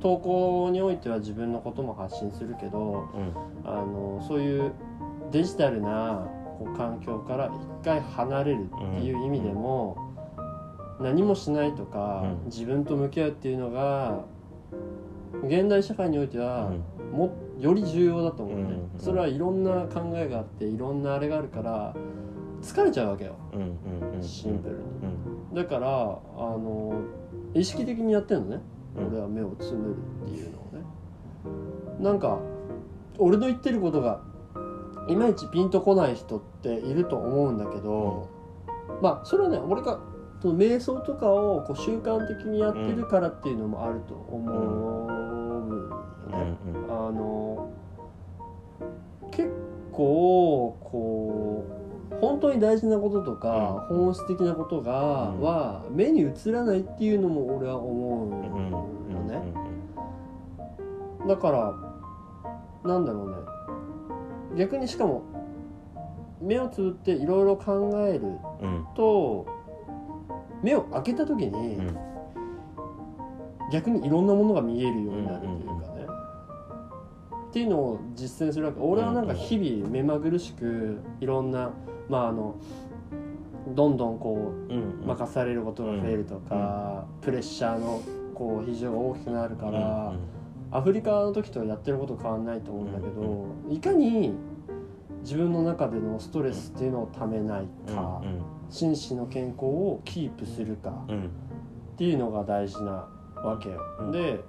[0.00, 3.34] 投稿においては自分のことも発信するけどうん。
[3.64, 4.72] あのそういう
[5.30, 6.26] デジタルな
[6.76, 9.96] 環境から一回離れるっていう意味でも、
[11.00, 12.44] 何もしないとか、うん。
[12.46, 14.24] 自分と向き合うっていうのが
[15.44, 16.70] 現代社会においては、
[17.12, 18.90] もより重要だと思うんで、うん。
[18.98, 21.94] それはいろんな考えがあっていろんなあれがあるから
[22.62, 23.36] 疲れちゃうわけよ。
[23.52, 24.80] うんうんうんシンプルに。
[25.50, 25.54] うん。
[25.54, 26.94] だからあの
[27.54, 28.60] 意識的にやってんのね、
[28.96, 29.06] うん。
[29.08, 29.96] 俺は目をつむる
[30.26, 30.84] っていうのをね。
[32.00, 32.38] なんか
[33.18, 34.20] 俺の言ってることが
[35.08, 38.28] いまいちピンとこない人っていると思うんだけど、
[39.02, 39.98] まあそれはね俺が
[40.42, 45.29] 瞑想とかをこう習慣的にやってるからっていうのもあると思う
[46.30, 47.70] よね、うんあの
[49.30, 49.48] 結
[49.92, 51.80] 構こう
[52.20, 54.04] 本当に大事なこととか、うん。
[54.04, 55.40] 本質的なことが、うん。
[55.40, 59.54] は目に映らないっていうのも俺は思ううんうんよね、
[61.26, 61.74] だから
[62.84, 63.36] なんだろうね。
[64.58, 65.22] 逆にしかも
[66.40, 68.20] 目をつぶっていろいろ考える
[68.62, 68.86] うん。
[68.94, 69.46] と
[70.62, 71.96] 目を開けた時に、うん。
[73.72, 75.40] 逆にいろんなものが見えるようになる。
[75.40, 75.59] という
[77.50, 78.80] っていうのを実践するわけ。
[78.80, 81.70] 俺はなんか日々目まぐるしくいろんな
[82.08, 82.54] まああの
[83.74, 88.00] どんどんこううん任されることが増えるとか、プレッシャーの
[88.34, 90.14] こう比重が大きくなるから、
[90.70, 94.32] アフリカの時とやってること変わんないと思うんだけど、いかに
[95.22, 98.22] 自分の中でのストレスっていうのをためないか、
[98.70, 103.08] 心身の健康をキープするかっていうのが大事な
[103.44, 104.12] わけよ、うん。
[104.12, 104.40] で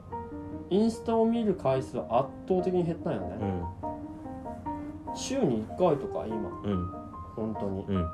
[0.72, 3.38] インスタを見る回数は圧倒的に減ったんよね、
[5.06, 5.16] うん。
[5.16, 6.50] 週に1回とか今。
[6.64, 6.92] うん。
[7.36, 8.10] 本当に、うん。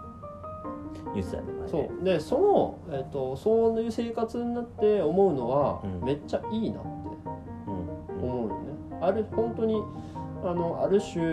[1.14, 1.62] 言ってたね前。
[1.62, 2.04] ねそう。
[2.04, 6.04] でその、えっとそういう生活になって思うのは、うん。
[6.04, 6.90] めっちゃいいなって
[7.68, 8.24] うん。
[8.24, 8.64] 思うよね、
[9.02, 9.84] ある本当に
[10.44, 11.24] あのある種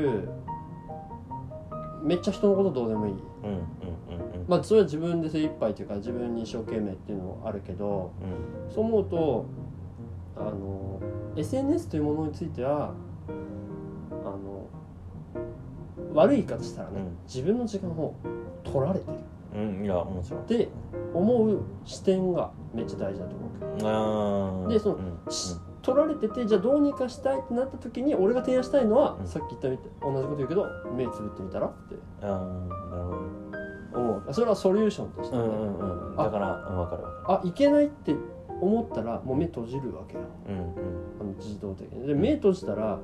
[2.02, 3.12] めっちゃ人のことどうでもいい。
[3.12, 4.44] うんうんうんうん。
[4.46, 8.12] まあそれは自分で精一杯というか自分に一生懸命っていうのもあるけど
[8.68, 9.46] そう思うと
[10.36, 11.00] あの
[11.36, 12.92] SNS というものについては
[14.10, 14.68] あの
[16.12, 17.16] 悪い言い方したらね、うん。
[17.26, 18.14] 自分の時間を
[18.64, 19.18] 取られてる。
[19.54, 20.40] うんうんいやもちろん。
[20.40, 20.68] って
[21.12, 29.26] 思う視点がめっちゃ大事だと思うでそのうんし取られててじゃあどうにかしたいってなった時に俺が提案したいのは、うん。
[29.26, 30.66] さっき言ったみたい同じこと言うけど
[30.96, 31.94] 目つぶってみたらって。
[32.22, 33.44] あーなるほど。
[33.94, 34.34] 思う。
[34.34, 36.20] それはソリューションとしてね、うんうんうん。
[36.20, 38.16] あだからうんわかるわかあいけないって
[38.60, 40.22] 思ったらもう目閉じるわけよ。
[40.48, 40.66] るうんうん。
[41.20, 42.06] あの自動的に。
[42.06, 42.98] で目閉じたら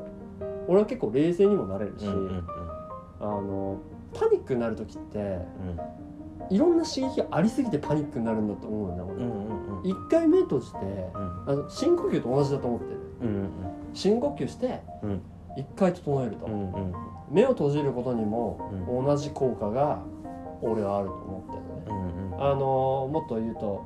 [0.69, 2.45] 俺は結構冷静にもなれるし、うんうん
[3.21, 3.79] あの
[4.15, 5.47] パニックになる時ってうん。
[6.49, 9.89] いろんな刺激がありすぎてパニックになるんだと思うんだ俺、うんうんうん。
[9.89, 11.45] 一回目閉じてうん。
[11.47, 13.01] あの深呼吸と同じだと思ってる。
[13.23, 13.49] うん。
[13.93, 15.21] 深呼吸してうん。
[15.57, 16.95] 一回整えると、うんうん。
[17.31, 19.05] 目を閉じることにもうん。
[19.07, 20.01] 同じ効果が
[20.63, 22.43] 俺はあると思ってるのね、うんうん。
[22.43, 23.85] あのもっと言うと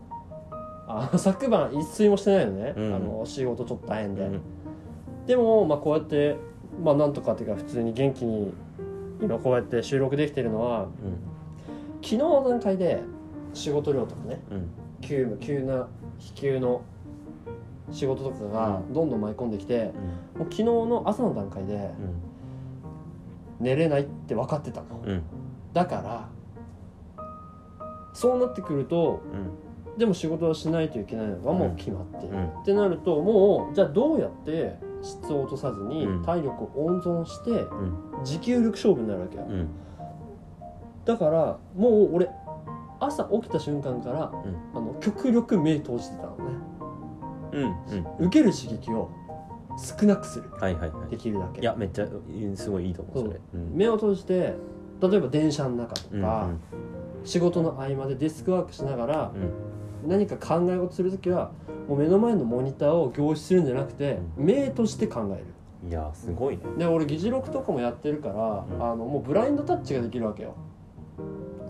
[0.87, 2.94] あ昨晩一睡もしてないのね、うん。
[2.94, 4.40] あの仕事ちょっと大変で、うん。
[5.27, 6.37] でも、まあ、こうやって
[6.83, 8.53] まあなんとかっていうか普通に元気に
[9.20, 10.88] 今こうやって収録できてるのは
[12.03, 13.03] 昨日の段階で
[13.55, 14.70] 仕事量とかねうん。
[15.01, 16.83] 急務急な飛球の
[17.90, 19.92] 仕事とかがどんどん舞い込んできて、
[20.37, 21.90] もう昨日の朝の段階で
[23.61, 25.01] 寝れないって分かってたの。
[25.05, 25.23] うんうん。
[25.73, 26.29] だから
[28.14, 29.63] そうなってくるとうん
[29.99, 32.47] でも仕事はしないといけないのがもう決まってうん。
[32.47, 36.23] ってなるともうじゃあどうやって質を落とさずにうん。
[36.25, 38.25] 体力を温存してうん。
[38.25, 39.45] 持久力勝負になるわけよ。
[39.49, 39.69] うん。
[41.05, 42.29] だからもう俺
[43.01, 44.23] 朝起きた瞬間から、ん。
[44.75, 46.45] あの極力目閉じてたのね。
[47.53, 48.27] うんうん。
[48.27, 49.11] 受ける刺激を
[49.77, 50.51] 少なくする。
[50.53, 51.11] はいはいはい。
[51.11, 51.61] できるだけ。
[51.61, 52.07] いやめっちゃ
[52.55, 53.41] すごいいいと思うそれ。
[53.55, 53.77] うん。
[53.77, 54.57] 目を閉じて
[55.01, 56.49] 例えば電車の中とうんか、
[57.25, 59.74] 仕事の合間でデスクワークしながらうん
[60.07, 61.53] 何か考え事する時は
[61.88, 65.45] もう目の前のモニターを凝視するんじゃなくて、目閉じて考える。
[65.88, 66.62] いやすごいね。
[66.79, 68.83] で俺議事録とかもやってるから、うん。
[68.83, 70.55] あのもうブラインドタッチができるわけよ。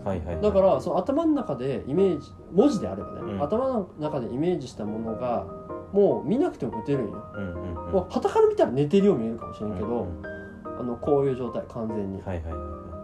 [0.05, 0.41] はいはいはい。
[0.41, 3.43] だからその頭の中でイメージ文字であればね、うん。
[3.43, 5.45] 頭の中でイメージしたものが
[5.91, 7.91] もう見なくても打てるんよ、うんうんうん。
[7.91, 10.35] もう傍から見たら寝てるように見えるかもしれんけど、うんうん
[10.77, 12.21] あのこういう状態完全に。
[12.21, 12.94] はいはいは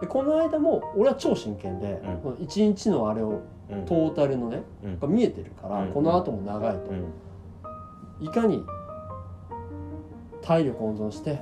[0.00, 2.00] でこの間も俺は超真剣で、
[2.38, 3.42] 一日のあれを
[3.86, 4.98] トータルのねうん。
[4.98, 5.92] が見えてるから、うん。
[5.92, 8.26] この後も長いと、うん。
[8.26, 8.64] いかに
[10.42, 11.40] 体力温存して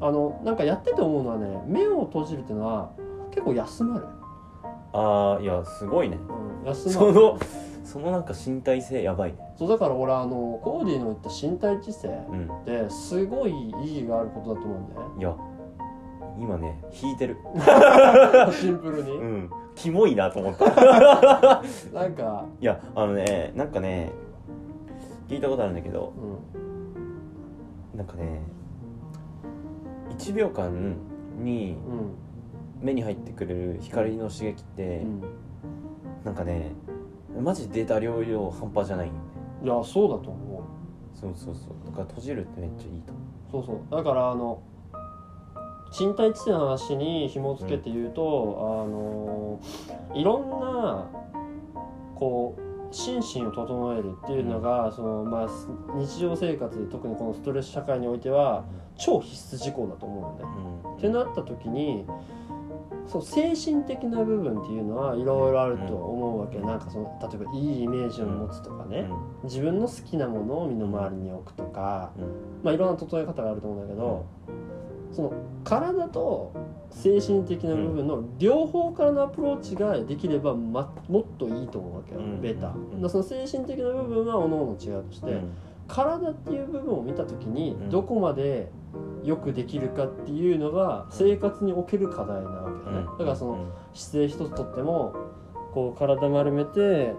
[0.00, 0.06] うん。
[0.06, 2.90] あのなんかやってて思うのはね目を閉じるっていうのは
[3.30, 4.06] 結構休まる、
[4.92, 6.18] ああいやすごいね。
[6.62, 7.12] うん、休まる。
[7.12, 7.38] その
[7.84, 9.38] そのなんか身体性やばいね。
[9.56, 12.48] そうだから俺あのコーディの言った身体知性うん。
[12.62, 15.14] ってすごい意義があることだと思うんだよね。
[15.18, 15.36] いや
[16.40, 17.36] 今ね引いてる。
[18.58, 19.50] シンプルに、うん。
[19.74, 20.64] キモいなと思った。
[21.92, 24.10] なんか、いやあのねなんかね
[25.28, 26.14] 聞いたことあるんだけど
[27.94, 27.98] うん。
[27.98, 28.40] なんかね
[30.16, 30.96] 1秒間
[31.38, 32.84] にうん。
[32.84, 35.20] 目に入ってくる光の刺激って、うん。
[36.24, 36.72] なんかね
[37.38, 39.20] マジデータ容量半端じゃないんよね
[39.62, 40.62] いやそうだと思
[41.12, 41.74] そうそうそう。
[41.86, 43.66] だから閉じるってめっちゃいいと思う。
[43.66, 43.96] そうそう。
[43.96, 44.62] だからあの
[45.98, 49.60] 身体知性の話に紐付けて言うと、あの
[50.14, 51.10] いろんな
[52.14, 55.48] こう心身を整えるっていうのが、そのまあ、
[55.96, 58.64] 日常生活特にこのストレス社会においては
[58.96, 60.56] 超必須事項だと思うんだよね。
[60.84, 62.06] う、うん、ってなった時に
[63.06, 66.66] そう精神的な部分っていうのはいろいろあると思うわけ、うん。
[66.66, 69.08] なんかその例えばいいイメージを持つとかね、
[69.42, 72.24] 自分の好きなものを身の回りに置くとか、うん。
[72.24, 72.30] うん。
[72.62, 74.26] まあ、いろんな整え方があると思うんだけど、
[75.12, 75.32] その
[75.64, 76.52] 体と
[76.90, 82.40] 精神的な部分の両方からのアプローチができれば、ま、もっといいと思うわけよ、うん。
[82.40, 85.52] ベータ、うその精神的な部分はおのおの違うとして、うん。
[85.88, 87.90] 体っていう部分を見た時にうん。
[87.90, 88.70] どこまで
[89.24, 95.14] よくできるかっていうのが生活における課題なわけよね、だからその姿勢一つとっても
[95.72, 97.14] こう体丸めて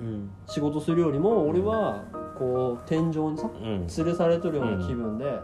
[0.00, 0.30] うん。
[0.46, 2.04] 仕事するよりも俺は
[2.38, 3.86] こう天井にさうん。
[3.86, 5.40] 吊るされとるような気分で、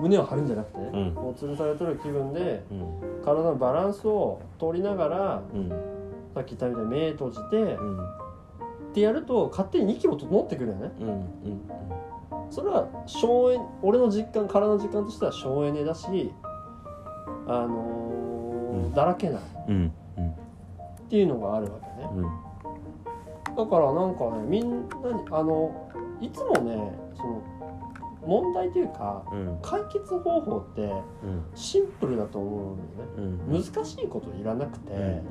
[0.00, 1.14] 胸を張るんじゃなくてね、うん。
[1.14, 3.22] こう吊るされとる気分でうん。
[3.24, 5.68] 体のバランスを取りながらうん。
[6.34, 8.04] さっき言ったみたいに目閉じてうん。
[8.04, 8.06] っ
[8.92, 10.92] てやると勝手に2キロ整ってくるよね。
[11.00, 11.08] うん。
[11.08, 11.60] うん。
[12.50, 16.32] それは省エネ俺の実感体の実感としては省エネだし
[17.46, 18.94] あのーうん。
[18.94, 19.40] だらけない。
[19.68, 19.92] うん。
[20.16, 20.28] うん。
[20.30, 20.32] っ
[21.08, 22.08] ていうのがあるわけね。
[22.14, 22.50] うん。
[23.56, 27.42] だからなんかねみんなにあのいつもねその
[28.26, 29.58] 問題というかうん。
[29.62, 31.02] 解決方法ってうん。
[31.54, 32.76] シンプルだと思うん
[33.16, 33.38] だよね。
[33.48, 33.62] うん。
[33.62, 35.22] 難しいこといらなくて、うん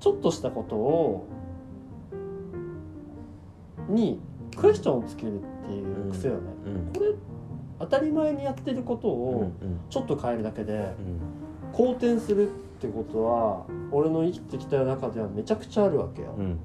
[0.00, 1.26] ちょっとしたことを
[3.88, 4.20] に
[4.56, 6.92] クエスチョンをつけるっていう癖よね、うん。
[6.92, 7.14] これ
[7.80, 9.80] 当たり前にやってることうんをうん。
[9.90, 11.20] ちょっと変えるだけでうん。
[11.72, 16.58] 好転するってことは俺の生きてきた中ではめちゃくちゃあるわけよ、だかうん。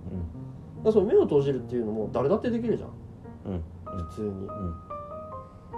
[0.83, 2.89] らその目を閉じるっていうのも誰だってできるじゃん。
[3.51, 3.63] うん。
[4.09, 4.27] 普通に。
[4.27, 4.75] うん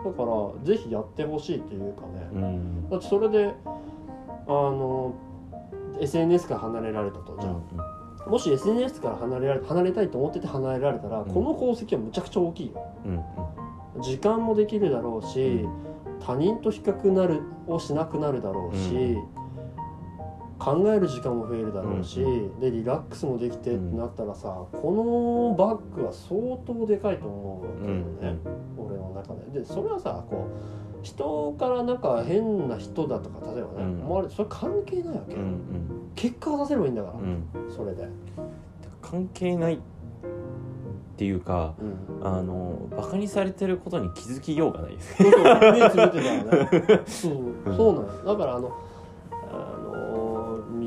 [0.06, 2.90] だからぜひやってほしいというかね、うん。
[2.90, 3.56] だってそれで
[4.48, 5.16] あの
[6.00, 7.50] SNS から離れられたとじゃ
[8.28, 11.26] あ、もし SNS から離れられ離れたいと思ってて離れられたら、ん。
[11.26, 12.94] この功績はむちゃくちゃ大きいよ。
[13.96, 14.02] うん。
[14.04, 15.70] 時間もできるだろうし、うん。
[16.20, 19.45] 他人と比較なるをしなくなるだろうし、うん
[20.66, 28.40] 考える時間も増えるだろうし、うでリラックスもできてってなったらさ、このバッグは相当でかいと思うわけよね、
[28.76, 29.60] 俺の中で。
[29.60, 34.02] でそれはさこう人からなんか変な人だとか例えばね、うん。
[34.02, 35.34] 思われてそれ関係ないわけ。
[35.34, 36.12] よ、うん。
[36.16, 37.46] 結果を出せればいいんだから、うん。
[37.70, 38.08] それで。
[39.04, 39.78] 関係ないっ
[41.16, 42.28] ていうかうん。
[42.28, 45.44] あのバカにされてることに気づきようがないですそうそう。
[45.44, 47.02] ね。
[47.06, 47.94] そう。
[47.94, 48.02] なの。
[48.02, 48.72] よだからあの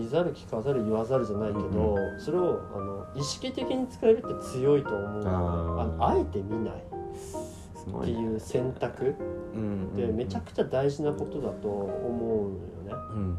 [0.08, 5.80] 見ざる聞かざる言わざるじゃないけど、それをあの意識的に使えるって強いと思うあー。
[5.82, 6.74] あのあえて見ない。
[6.74, 9.14] っていう選択。
[9.54, 12.48] うんってめちゃくちゃ大事なことだと思
[12.86, 13.04] うのよね。
[13.12, 13.38] うん。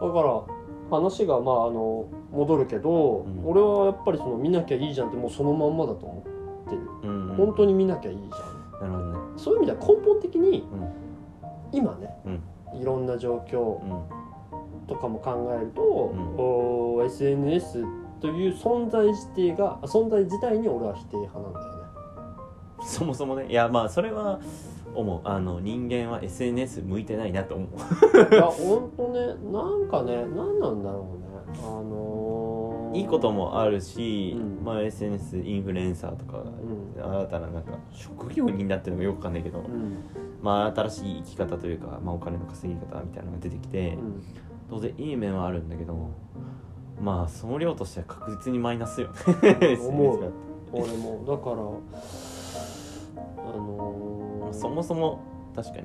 [0.00, 0.42] だから
[0.90, 3.46] 話がまああの戻るけど、うん。
[3.46, 6.24] 俺はやっぱりその見なきゃいいじゃんってもうそのまんまだと思
[6.66, 8.90] ってる、うん本当に見なきゃいいじゃん。
[8.90, 9.18] なるほどね。
[9.36, 10.92] そういう意味では根本的にうん。
[11.70, 12.08] 今ね、
[12.74, 14.17] いろんな状況うん
[14.88, 16.36] とかも考えると、ん。
[16.36, 17.84] お SNS
[18.20, 21.78] という存在自体が存在自体に俺は否定派なんだよね。
[22.82, 23.46] そもそもね。
[23.48, 24.40] いやまあそれは
[24.94, 25.20] 思う。
[25.24, 28.34] あの人間は SNS 向いてないなと思う。
[28.34, 29.20] いや本当ね。
[29.52, 31.28] なんかね何なんだろうね。
[31.62, 34.64] あのいいこともあるし、うん。
[34.64, 37.02] まあ、SNS インフルエンサーとか、うん。
[37.02, 40.04] 新たななんか職業になってるのかよくわかんないけど、うん。
[40.42, 44.22] まあ新しい生き方というか、まあ、お金の稼ぎ方みたいなのが出てきて、うん
[44.68, 46.10] 当然いい面はあるんだけど
[47.00, 49.10] まあその量としては確実にマイナスよ
[49.88, 50.32] 思う。
[50.72, 51.24] 俺も。
[51.26, 51.58] だからあ
[53.56, 55.20] のーそもそも
[55.54, 55.84] 確かに。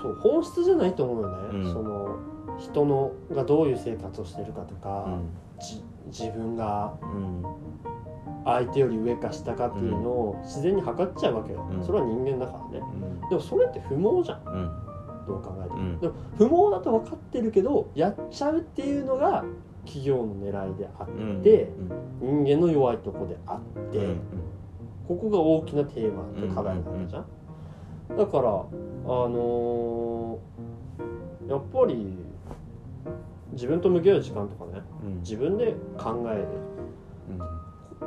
[0.00, 1.72] そう本質じゃないと思うよね、うん。
[1.72, 2.16] その
[2.58, 5.24] 人のがどういう生活をしてるかとうか、ん。
[5.58, 7.44] じ自分がうん。
[8.42, 11.82] 相手より上か下かっていうのを自然に測っちゃうわけよ、うん。
[11.82, 12.84] それは人間だからね。
[13.22, 13.28] うん。
[13.28, 14.89] でもそれって不毛じゃん
[15.34, 15.98] うんどう考えても、うん。
[16.00, 19.44] でも不毛だと分かってるけどやっちゃうっていうのが
[19.84, 21.72] 企業の狙いであって、
[22.20, 22.44] うん。
[22.44, 23.60] 人間の弱いとこであっ
[23.90, 24.20] て、うん
[25.08, 28.48] ここが大きなテーマで課題なんだじゃん、だからあ
[29.04, 32.16] のーやっぱり
[33.50, 35.18] 自分と向き合う時間とかねうん。
[35.18, 36.44] 自分で考える。
[36.64, 36.69] うん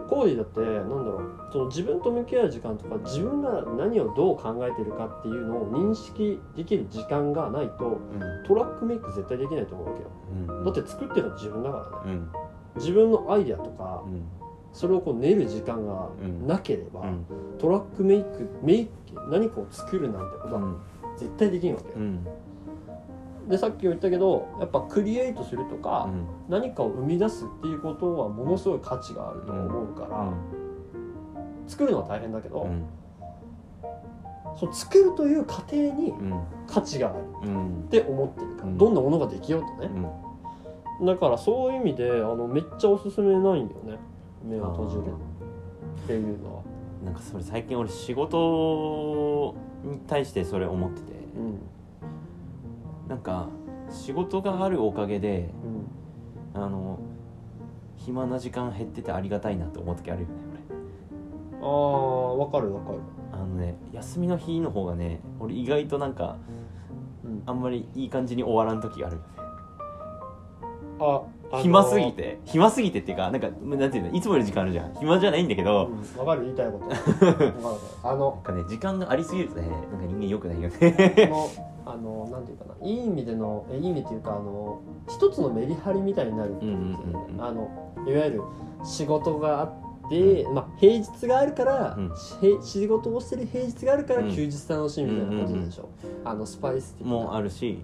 [0.10, 7.99] コーディだってなんだろうその自分と向き合う時間とか自分が何をどう考えてるかっていうのを認識できる時間がないと
[8.47, 10.10] トラックメイク絶対できないと思うわけよ。
[10.47, 10.66] うん。
[10.66, 12.14] だって作ってるのは自分だからね。
[12.14, 12.32] うん。
[12.76, 14.24] 自分のアイデアとかうん。
[14.72, 16.10] それをこう練る時間が
[16.47, 17.26] なければ、うん。
[17.60, 18.91] トラックメイクメイク
[19.30, 20.62] 何かを作るなんてことは
[21.18, 22.28] 絶対できんわけよ、うん
[23.48, 26.26] でさっきも言ったけどやっぱクリエイトするとか、うん。
[26.50, 30.34] 何かを生み出すっていうことはものすごい価値があると思うから、
[31.68, 32.86] 作るのは大変だけど、うん。
[34.58, 36.44] その作るという過程にうん。
[36.68, 37.84] 価値があるうん。
[37.86, 38.78] って思ってるから、うん。
[38.78, 39.89] どんなものができようとね、
[41.02, 43.98] だからそういう意味であのめっちゃおすすめないんだよね。
[44.46, 46.62] 目を閉じるっていうのは。
[47.04, 51.12] なんかそれ最近俺仕事に対してそれ思ってて。
[51.36, 51.60] うん
[53.08, 53.49] なんか
[53.89, 55.49] 仕事があるおかげで
[56.54, 56.99] うんあの
[57.95, 60.34] 暇な時間減っててありがたいなって思う時あるよね
[61.62, 62.99] ああわかるわかる、
[63.32, 66.38] 俺あのね休みの日の方がね俺意外となんか
[67.24, 69.28] うん、あんまりいい感じに終わらん時があるよね。
[70.99, 71.24] あ
[71.58, 74.93] 暇すぎて暇すぎてっていうかなんかなんていうのいつもより時間あるじゃん。
[74.95, 76.86] 暇じゃないんだけど、うんわかる言いたいこと。
[78.04, 81.32] あのなんかね時間がありすぎるとねなんか人間良くないよね
[81.86, 86.98] あのなんていうかないい意味でのえいい意味っていうかあの一つのメリハリみたいになるっていう
[87.40, 87.70] あの
[88.08, 88.42] いわゆる
[88.84, 92.06] 仕事があって、まあ、平日があるから、うん。
[92.08, 94.36] へ仕事をしてる平日があるからうん。
[94.36, 95.90] 休日楽しみみたいなことでしょ、
[96.26, 97.12] あのスパイス的な。
[97.12, 97.84] もうあるし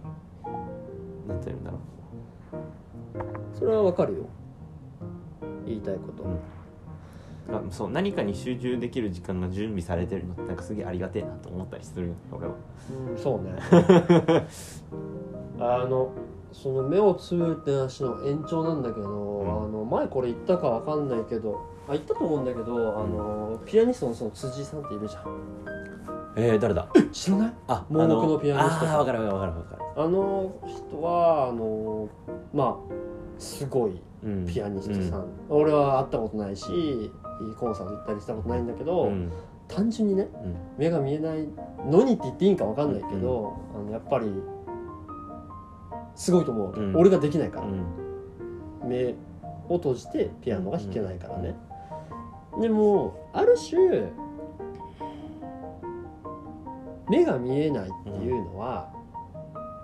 [1.27, 1.79] なんていうんだろ
[3.53, 4.25] それはわかるよ。
[5.65, 6.31] 言いたいこと、うん。
[6.31, 6.35] う
[7.51, 12.53] あそう何かに集中できる時間が準備されてるのってなんかすげえありがてえなと思ったりするよね俺は。
[13.09, 13.57] うん、そうね。
[15.59, 16.11] あの
[16.51, 19.65] その目をつぶるって話の延長なんだけど、ん。
[19.65, 25.23] あの前これ言ったかわかんないけどあ言ったと思うんだけど、あのピアニストのその辻井さんっているじゃん。
[26.35, 26.87] えー、誰だ？
[27.11, 27.53] 知らない？
[27.67, 32.07] あ盲目のピアニストああーわかるわかるわかるわかあの人はあの
[32.53, 32.93] まあ
[33.37, 37.11] すごいる、うん、ピアニストさん、俺は会ったことないし
[37.57, 39.31] コンサート行ったりしたことないんだけど、うん。
[39.67, 40.55] 単純にねうん。
[40.77, 41.47] 目が見えない
[41.85, 44.27] のにって言っていいんかわかんないけど、あのやっぱり
[46.15, 46.95] すごいと思う、うん。
[46.95, 48.89] 俺ができないから、うん。
[48.89, 49.13] 目
[49.69, 51.55] を閉じてピアノが弾けないからね、
[52.59, 54.11] でもある種
[57.09, 58.91] 目が見えないっていうのは、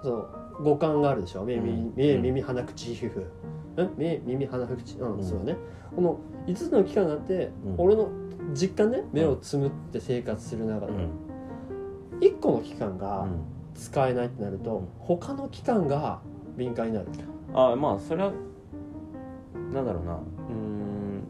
[0.03, 0.25] その
[0.63, 1.43] 五感があるでしょ。
[1.43, 1.93] 目耳,、うん。
[1.95, 2.21] 目うん。
[2.21, 3.25] 耳鼻口皮膚
[3.83, 4.97] ん目耳鼻口。
[4.97, 5.23] うん、うん。
[5.23, 5.57] そうね。
[5.95, 7.75] この5つの器官があって、うん。
[7.77, 8.09] 俺の
[8.53, 11.09] 実感ね目をつむって生活する中で、うん。
[12.21, 13.41] 1個の器官うがん。
[13.75, 16.21] 使えないってなると、他の器官が
[16.55, 17.07] 敏感になる。
[17.53, 18.31] あまあそれは
[19.73, 20.13] なんだろうな。
[20.13, 21.23] うーん。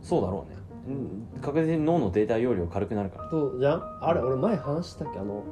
[0.00, 0.56] そうだろうね。
[0.88, 1.42] うん。
[1.42, 3.30] 確実に脳のデータ容量軽くなるから。
[3.30, 3.82] そうじゃん？
[4.00, 5.18] あれ俺前話したっけ？
[5.18, 5.42] あの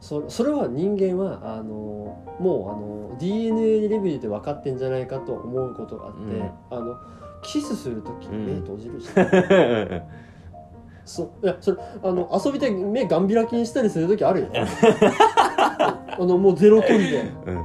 [0.00, 6.50] そそれは人間はあのもうあの DNA レベルで分かってんじゃないかと思うことがあって、うん。
[6.70, 6.96] あの
[7.42, 8.46] キスする時うん。
[8.46, 10.02] 目閉じるじゃん、
[11.04, 14.46] そういやそれあの遊びたい目ガン開きにしたりする時あるよ。
[14.54, 17.32] あのもうゼロ距離で。
[17.46, 17.64] うん。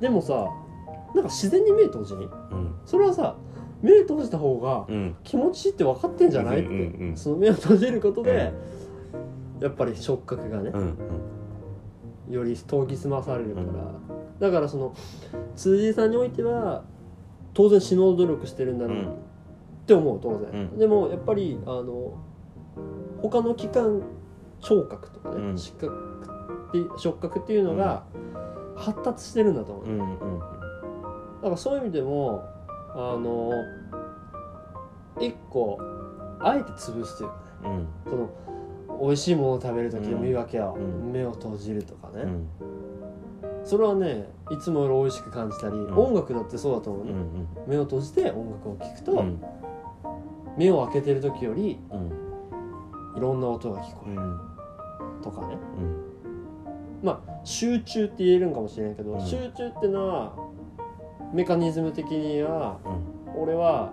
[0.00, 0.34] でもさ
[1.14, 2.74] なんか自然に目閉じにうん。
[2.84, 3.36] それはさ
[3.80, 5.16] 目閉じた方がうん。
[5.22, 6.60] 気持ちいいって分かってんじゃない？
[6.60, 8.52] って、うんうんうんその目を閉じることで、
[9.60, 10.96] やっぱり触覚がね、うんうん
[12.28, 13.66] より研ぎ澄まされるから、
[14.40, 14.94] だからその
[15.56, 16.84] 辻井さんにおいては
[17.52, 18.98] 当然死のう努力してるんだろう。
[19.84, 20.78] って思う当然、うん。
[20.78, 22.18] でもやっぱりあの
[23.20, 24.02] 他の器官
[24.60, 25.58] 聴覚とかね、うん。
[25.58, 26.26] 視覚
[26.68, 28.04] って触覚っていうのが
[28.76, 30.38] 発達してるんだと思う、うんうん。
[30.38, 30.46] だ
[31.42, 32.44] からそういう意味でも
[32.94, 33.52] あの
[35.20, 35.78] 一個
[36.40, 37.68] あえて潰すというかね。
[38.06, 38.10] うん。
[38.10, 38.30] その
[39.00, 41.12] 美味しいものを食べる時の見分けはうん。
[41.12, 42.48] 目を閉じるとかね、うん。
[43.64, 45.94] それはねいつもより美味しく感じたり、ん。
[45.96, 49.42] 音楽だってそうだと思うね、うん目を閉じて音楽を聴くと、うん。
[50.56, 53.16] 目を開けてる時よりうん。
[53.16, 54.20] いろんな音が聞こえる。
[54.20, 54.40] うん。
[55.22, 55.56] とかね。
[55.78, 56.00] うん。
[57.02, 59.20] まあ集中って言えるんかもしれないけど、うん。
[59.20, 60.32] 集中ってのは
[61.32, 63.42] メカニズム的にはうん。
[63.42, 63.92] 俺は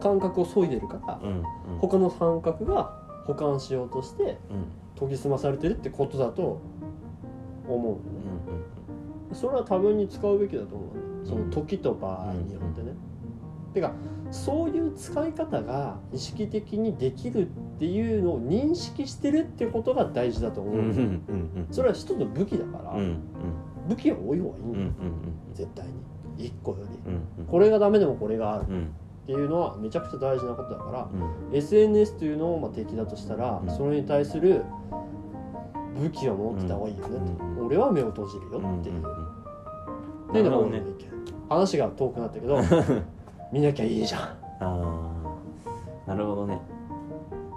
[0.00, 1.20] 感覚を削いでるから
[1.80, 4.64] 他の感覚が保管しようとしてうん。
[4.98, 6.60] 研ぎ澄まされてるってことだと
[7.66, 7.92] 思う。
[7.92, 7.98] のね
[9.32, 10.96] それは多分に使うべきだと思う。
[10.96, 12.92] ねその時と場合によってね、
[13.72, 13.92] てか
[14.30, 21.68] そういう使い方が意識的にできるっていうのを認識してるってことが大事だと思う、うんうんうんうん。
[21.70, 23.20] それは一つの武器だから、うん
[23.88, 25.54] 武器は多い方がいいんだよ、うんうん。
[25.54, 25.92] 絶対に。
[26.46, 26.98] 一個より。
[27.06, 27.46] うんうん。
[27.46, 28.66] これがダメでもこれがある。
[28.68, 31.08] うんっていうのはめちゃくちゃ大事なことだから
[31.50, 31.56] うん。
[31.56, 33.76] SNS というのをまあ敵だとしたら、うん。
[33.76, 34.64] それに対する
[36.00, 37.66] 武器を持ってた方がいいよね、うん。
[37.66, 39.32] 俺は目を閉じるよっていう、うん
[40.32, 41.06] っていうのが俺の意なる見、
[41.50, 42.58] 話が遠くなったけど
[43.52, 44.20] 見なきゃいいじゃん。
[44.22, 44.34] あ
[46.06, 46.60] あなるほどね。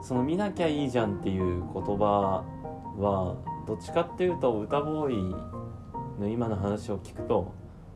[0.01, 2.43] その見なきゃいいじゃんっていう言葉
[2.99, 3.35] は
[3.65, 5.35] どっちかっていうと歌ボーイ
[6.19, 7.53] の今の話を聞くと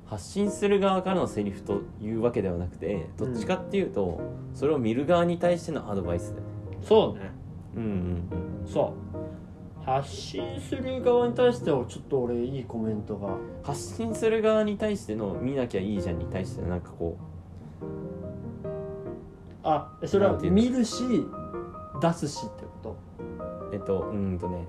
[0.10, 4.20] 発信する側からのセリフというわけではなくてどっちかっていうと、
[4.56, 6.44] それを見る側に対してのアドバイスだよね。
[6.82, 7.32] そうね。
[7.76, 8.94] うんうんそ
[9.86, 9.86] う。
[9.86, 13.38] 発信する側に対してはちょっと俺いいコメントが。
[13.62, 17.16] 発信する側に対しての見なきゃいいじゃんに対してなんかこ
[19.62, 20.56] あそれはなんていうの？
[20.56, 21.04] 見るし
[22.02, 22.96] 出すしってこ
[23.72, 24.68] うえっとうーんとね。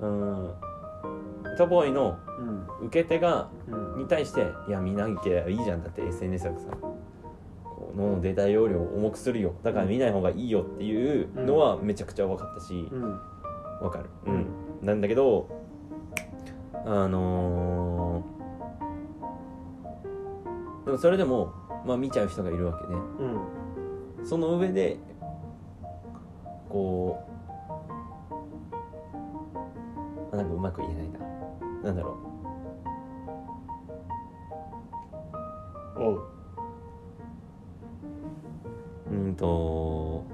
[0.00, 0.54] うーん。
[1.54, 3.98] 歌ボーイのとうん受け手がうん。
[3.98, 6.66] に対して「いや見なきゃいいじゃん」だって SNS だとさ
[7.64, 9.52] こうのデータ容量を重くするよ。
[9.62, 13.00] だから見ない方がいいよっていうのはめちゃくちゃ分かったしうん。
[13.80, 14.04] 分かる。
[14.26, 14.46] うん。
[14.82, 15.46] なんだけど
[16.84, 18.38] あのー
[20.86, 21.52] でもそれでも
[21.84, 22.94] まあ見ちゃう人がいるわけね。
[24.18, 24.26] うん。
[24.26, 24.96] その上で
[26.68, 27.18] こ
[28.32, 28.34] う
[30.32, 31.18] あなんかうまく言えないな。
[31.84, 32.16] なんだろ
[35.98, 36.38] おう。
[39.14, 40.24] んと。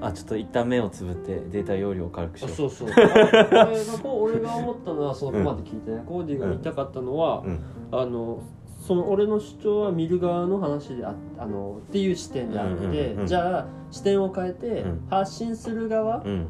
[0.00, 2.50] あちょっと一旦目をつぶってデータ容量を軽くしよう。
[2.52, 2.88] あそうそう。
[2.90, 7.60] あ俺がこう俺が思ったのは そこまで聞いてね、コーディが言いたかったのは、うん。
[7.92, 8.40] あの
[8.80, 13.26] その俺の主張は見る側の話でああのっていう視点であって、うんうんうんうん。
[13.26, 15.06] じゃあ視点を変えて、うん。
[15.08, 16.48] 発信する側うん。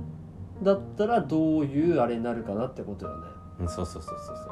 [0.63, 3.27] だったらどういうあれになるかなってことよね。
[3.61, 4.47] うんそうそうそうそうそう。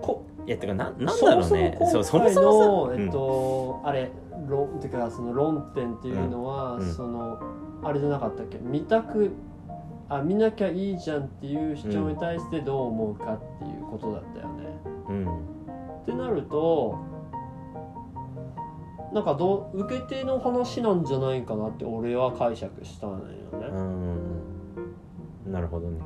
[0.00, 1.76] こいやてかななんだろうね。
[1.90, 2.42] そそうもそ
[2.88, 4.10] もえっと、あれ
[4.48, 6.80] 論てかその論点っていうのは、うん。
[6.80, 6.92] うん。
[6.92, 7.38] その
[7.82, 8.58] あれじゃなかったっけ？
[8.58, 9.32] 見たく
[10.08, 14.80] あ見なきゃいいじゃんっていう主張に対してどう思うかっていうことだったよね。
[15.08, 15.26] うん
[16.02, 16.96] ってなると
[19.12, 23.16] なんかどう受け手の話なんじゃないかなって俺は解釈したんよ
[23.52, 23.66] うね。
[23.68, 25.52] ん。
[25.52, 25.98] なるほどね。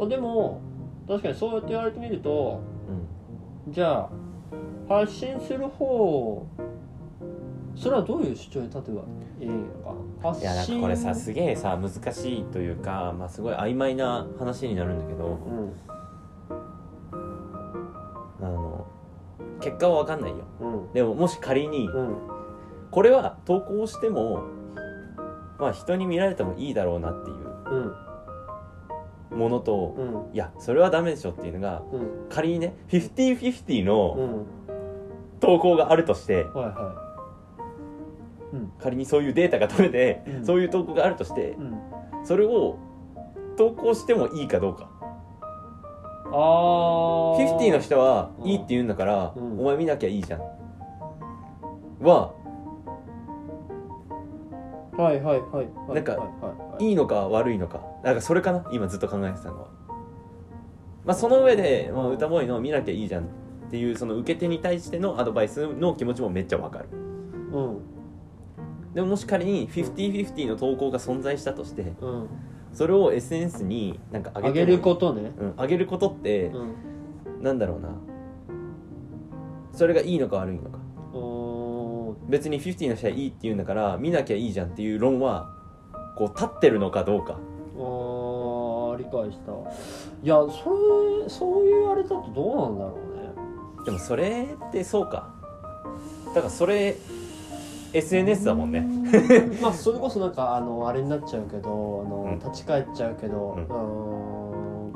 [0.00, 0.60] あでも
[1.06, 3.06] 確かにそうやって言われてみるとうん
[3.68, 4.10] じゃあ
[4.88, 6.46] 発信する方
[7.76, 9.02] それはどういう主張に立てば
[9.40, 9.94] いいのか？
[10.22, 15.72] な発いやなんか信これさすげえさ難しいというか、まあ、すごい曖昧な話になるんだけどうん。
[18.42, 18.86] あの
[19.60, 20.38] 結果は分かんないよ。
[20.60, 20.92] うん。
[20.92, 22.16] でももし仮にうん。
[22.90, 24.42] これは投稿しても
[25.58, 27.36] まあ人に見られてもいいだろうなっていう
[27.70, 27.94] うん
[29.40, 30.34] ものとうん。
[30.34, 32.28] いやそれはダメでしょっていうのがうん。
[32.28, 34.46] 仮にね50-50うのん。
[35.40, 37.10] 投稿があるとしてはいは
[38.80, 40.44] 仮にそういうデータが取れて、うん。
[40.46, 41.78] そういう投稿があるとしていうん。
[42.24, 42.78] それを
[43.56, 44.88] 投稿してもいいかどうか。
[46.26, 47.58] あー。
[47.58, 48.46] 50の人はうん。
[48.48, 49.60] いいって言うんだから、うん。
[49.60, 50.40] お前見なきゃいいじゃん。
[50.40, 52.32] は
[54.96, 55.40] はいはいはい。
[55.52, 56.56] はいなんかはいはい。
[56.58, 57.80] はいいいのか悪いのか。
[58.02, 58.64] なんかそれかな？
[58.72, 59.68] 今ずっと考えてたのは。
[61.04, 63.26] まあその上で、まあ、歌ボーイの見なきゃいいじゃんっ
[63.70, 66.88] ていうその受け手に対してのアドバイスの気持ちもめっちゃわかる。
[67.52, 67.78] うん。
[68.94, 72.28] でももし仮に50-50の投稿が存在したとしてうん。
[72.72, 75.32] それを SNS になんか上げることね。
[75.38, 76.64] うん、上げることって、う
[77.40, 77.42] ん。
[77.42, 77.88] なんだろうな。
[79.72, 80.78] それがいいのか悪いのか。
[82.28, 85.52] 別に50の人はいいって言うんだから見なきゃいいじゃんっていう論は
[86.16, 87.38] こう立ってるのかどうか。
[87.76, 89.52] あー理解した。
[90.22, 90.70] いやそ
[91.22, 93.30] れそういうあれだとどうなんだろうね。
[93.84, 95.32] でもそれってそうか。
[96.34, 96.96] だからそれ
[97.92, 98.86] SNS だもんね。
[99.60, 102.38] まあそれこそなんかあのあれになっちゃうけどあの、うん。
[102.38, 104.92] 立ち返っちゃうけど、うん。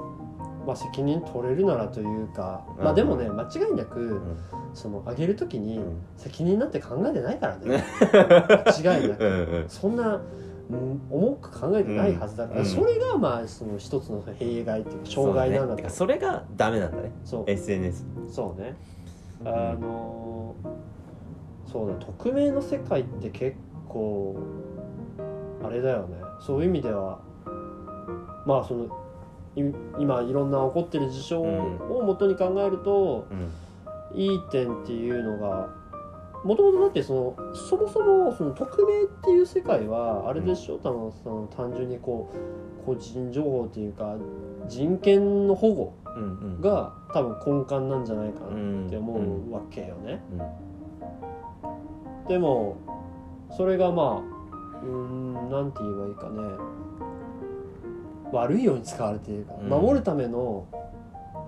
[0.67, 2.89] まあ責任取れるならというか、まうん。
[2.89, 4.37] あでもね間違いなく、うん。
[4.75, 5.97] その上げる時にうん。
[6.17, 7.85] 責任なんて考えてないからね。
[8.83, 9.65] 間違いなく。
[9.69, 10.23] そんな、うん
[10.71, 12.67] 重く考えてないはずだから、うん。
[12.67, 15.83] それがまあその一つの弊害っていうか障害なんだと。
[15.83, 15.89] ね。
[15.91, 17.13] それがダメなんだね。
[17.25, 17.45] そう。
[17.47, 18.77] SNS そうね。
[19.45, 20.55] あの
[21.67, 23.57] そうだ匿名の世界って結
[23.89, 24.37] 構
[25.63, 26.17] あれだよね。
[26.41, 27.21] そういう意味では
[28.47, 28.85] まあその
[29.57, 29.63] い
[29.99, 33.51] 今いろんな起こってる事象をもとに考えると、うん。
[34.17, 35.69] いい点っていうのが
[36.45, 42.31] もともとだってそのそもそもその匿名っていう世界はあれでしょ、多分その単純にこ
[42.83, 44.15] う個人情報っていうか
[44.69, 46.27] 人権の保護うんう
[46.59, 46.61] ん。
[46.61, 48.87] が多分根幹なんじゃないかなうん。
[48.87, 50.23] って思うわけよね。
[50.33, 52.29] うん。
[52.29, 52.77] でも
[53.57, 56.43] それがまあうーんなんて言えばいいかね。
[58.33, 59.69] 悪いように使われているから、うん。
[59.69, 60.67] 守るための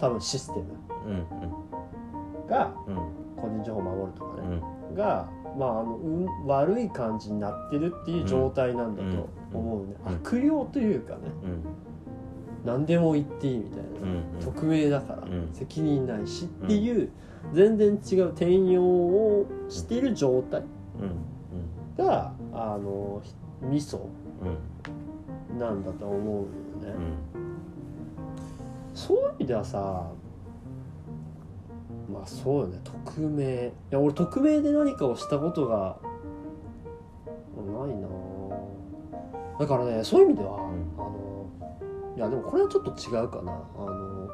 [0.00, 0.64] 多分システム
[1.06, 1.10] う
[2.44, 2.96] んがうん。
[3.36, 4.62] 個人情報を守るとかうね、ん
[4.96, 5.28] が、
[5.58, 10.14] まあ、あのうん悪い感じになってるっていう状態なんだと思うね、うん。
[10.14, 11.62] 悪霊というかねうん。
[12.64, 14.44] 何でも言っていいみたいな、うん。
[14.44, 15.50] 匿名だからうん。
[15.52, 17.10] 責任ないしっていう
[17.52, 20.62] 全然違う転用をしている状態
[21.98, 22.04] うん。
[22.04, 23.22] があの
[23.60, 24.08] ミソ
[24.42, 25.58] うん。
[25.58, 26.94] なんだと思うよね、
[27.34, 27.46] うん。
[28.94, 30.10] そういう意味ではさ
[32.12, 32.80] まあそうよね。
[32.84, 33.66] 匿名。
[33.66, 35.96] いや俺匿名で何かをしたことが
[37.56, 38.06] ないな。
[38.08, 40.54] ぁだからねそういう意味では、ん。
[40.98, 41.46] あの
[42.16, 43.52] いやでもこれはちょっと違うかな。
[43.52, 44.28] あの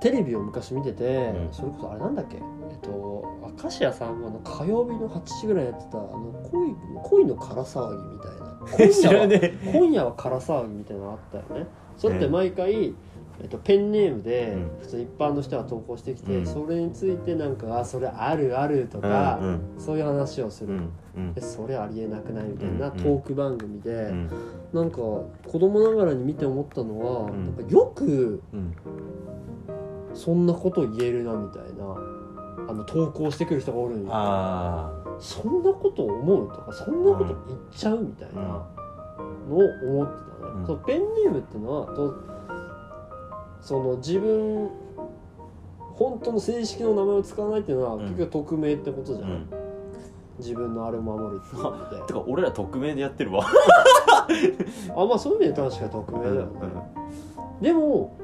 [0.00, 1.04] テレビを昔見てて、
[1.34, 1.52] うん。
[1.52, 2.36] それこそあれなんだっけ？
[2.36, 2.40] え
[2.74, 3.24] っと
[3.62, 8.44] 明石家さんまの火曜日の8時ぐらいやってたあの恋恋の空騒ぎみたいな。
[8.66, 9.26] 今 知夜は
[9.72, 11.66] 今夜は空騒ぎみたいなのあったよね
[11.96, 12.94] それって毎回、
[13.40, 14.70] えっと、ペンネームでうん。
[14.80, 16.46] 普通一般の人が投稿してきて、うん。
[16.46, 21.34] それについてなんか「あそれあるある」とか、うんそういう話をする、うんうん。
[21.34, 24.30] でそれありえなくないみたいなうんトーク番組で、うん。
[24.72, 25.26] なんか子
[25.58, 27.46] 供ながらに見て思ったのは、うん。
[27.46, 28.74] なんかよくうん。
[30.14, 31.96] そんなこと言えるなみたいな
[32.68, 34.08] あの投稿してくる人がおるんよ。
[34.10, 40.24] あそんなこと思うとかそんなこと言っちゃうみたいなのを思ってた。
[40.28, 40.66] ね、うん。
[40.66, 42.14] そうペンネームっていうのはと
[43.60, 44.70] その自分
[45.94, 48.02] 本当の正式の名前を使わないっていうのはうん。
[48.02, 49.34] 結局匿名ってことじゃ、あうん。
[49.34, 49.48] ん
[50.38, 52.02] 自分のあれを守るっていう意味で。
[52.06, 53.44] てか俺ら匿名でやってるわ。
[54.96, 56.48] あまあそういう意味で確かに匿名だよね、
[57.60, 58.16] でも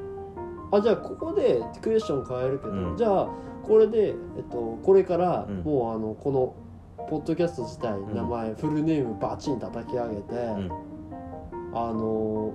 [0.73, 2.97] あじゃあここでクエスチョン変えるけど、うん。
[2.97, 3.29] じゃあ
[3.63, 4.15] これで、えっ
[4.51, 5.61] と、これからうん。
[5.63, 6.55] もうあのこの
[7.09, 8.15] ポッドキャスト自体ん。
[8.15, 10.71] 名前、フルネームバチン叩き上げて、うん
[11.73, 12.53] あの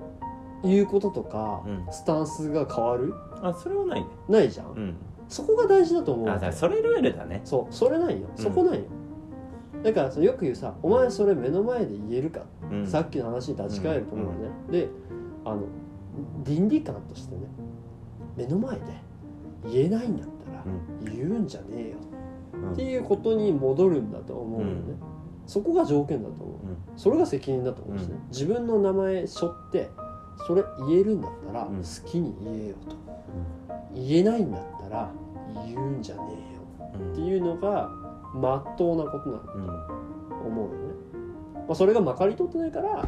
[0.64, 1.86] 言うこととか、うん。
[1.92, 3.14] スタンスが変わる？
[3.42, 4.02] あそれはない。
[4.02, 4.96] ねないじゃん、うん。
[5.30, 7.42] そこが大事だと思うあだからそれルールだね。
[7.44, 8.28] そうそれないよ。
[8.36, 8.44] うん。
[8.44, 8.86] そこないよ、
[9.84, 12.42] だからそのよく言うさ「お前それ目の前で言えるか?
[12.72, 12.88] うん。
[12.88, 14.90] さっきの話に立ち返ると思うのね、で
[15.44, 15.62] あの
[16.44, 17.42] 倫理観としてね
[18.36, 18.82] 目の前で
[19.72, 21.16] 言えないんだったらうん。
[21.16, 21.98] 言うんじゃねえよ。
[22.54, 22.72] うん。
[22.74, 25.15] っていうことに戻るんだと思うのね、うん
[25.48, 26.68] そこが条件だと思う。
[26.68, 26.78] うん。
[26.98, 28.30] それが責任だと思うしね、うん。
[28.30, 29.90] 自分の名前背負って
[30.48, 31.78] それ言えるんだったらうん。
[31.78, 32.96] 好きに言えよと、
[33.94, 35.12] 言えないんだったら
[35.66, 36.62] 言うんじゃねえよ。
[37.00, 37.12] うん。
[37.14, 37.90] っていうのが
[38.34, 39.66] まっとうなことなんだうん。
[39.68, 40.78] と思うよね、
[41.68, 43.08] まあ、それがまかり通ってないから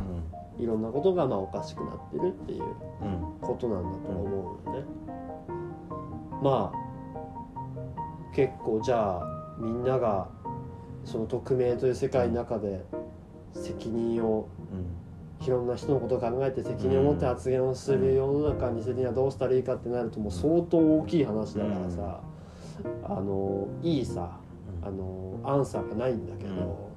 [0.57, 0.63] うん。
[0.63, 3.37] いろんなことがまあおかしくなってるっていううん。
[3.41, 4.85] ことなんだと思うよね、
[6.41, 6.87] まあ
[8.35, 9.23] 結構じゃあ
[9.59, 10.27] みんなが
[11.07, 12.83] その匿名という世界の中で
[13.53, 14.49] 責任を
[15.41, 22.19] いろんな人のことを考えて責任を持って発言をする世の中にするにはどうしたらいいかってなるともう相当大きい話だからさ、
[23.05, 24.37] あのいいさ
[24.81, 26.91] あのアンサーがないんだけど、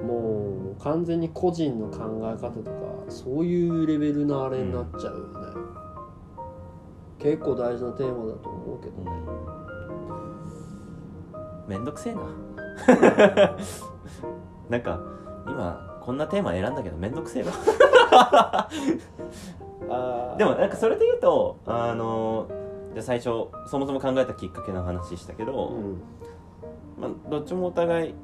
[0.00, 2.70] もう完全に個人の考え方とか
[3.08, 5.60] そういうレベルのあれになっちゃうよね、
[7.18, 9.10] 結構大事なテーマだと思うけどね、
[11.66, 12.20] めんどくせえな
[14.68, 15.00] なんか
[15.46, 17.50] 今こんなテーマ選んだけどめんどくせえな。
[18.12, 20.36] あー。
[20.36, 22.48] でもなんかそれで言うとあの
[22.94, 26.00] じゃあ最初そもそも考えたきっかけの話したけど、うん。
[27.00, 28.14] まあ、どっちもお互い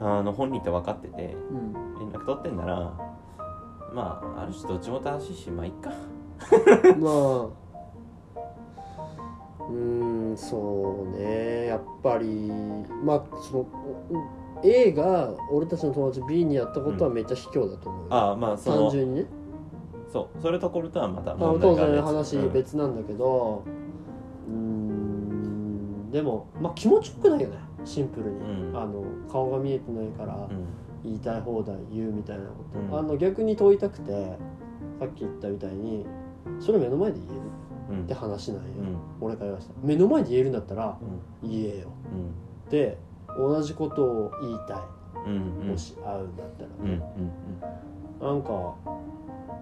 [0.00, 1.72] あの本人って分かっててうん。
[1.98, 2.92] 連絡取ってんなら
[3.92, 5.90] まあある種どっちも正しいしまあいっか。
[6.98, 7.48] まあ
[9.68, 11.66] うーんそうね。
[11.66, 12.50] やっぱり
[13.04, 13.66] まあそのう
[14.64, 18.02] A が俺たちの友達 B にやったことはめっちゃ卑怯だと思う。
[18.02, 19.26] よ、ああまあその単純にね。
[20.10, 23.62] そうそれとこれとはまたまあ、問題が別話うん別なんだけど
[24.48, 27.58] うーんでもまあ気持ちよくないよね。
[27.84, 28.76] シンプルに、うん。
[28.76, 30.66] あの顔が見えてないからうん。
[31.04, 32.98] 言いたい放題言うみたいなこと、うん。
[32.98, 34.36] あの逆に問いたくて
[34.98, 36.04] さっき言ったみたいに
[36.58, 37.36] それ目の前で言える。
[37.36, 38.96] うんって話なんよ、うん。
[39.20, 40.98] 俺から言わした目の前で言えるんだったら
[41.42, 41.50] うん。
[41.50, 41.88] 言えよ。
[42.12, 42.70] うん。
[42.70, 42.98] で
[43.36, 44.78] 同じことを言いたい、
[45.26, 45.68] うんうん。
[45.68, 46.68] もし会うんだったら。
[46.80, 47.02] うんうんね、
[48.20, 48.74] なんか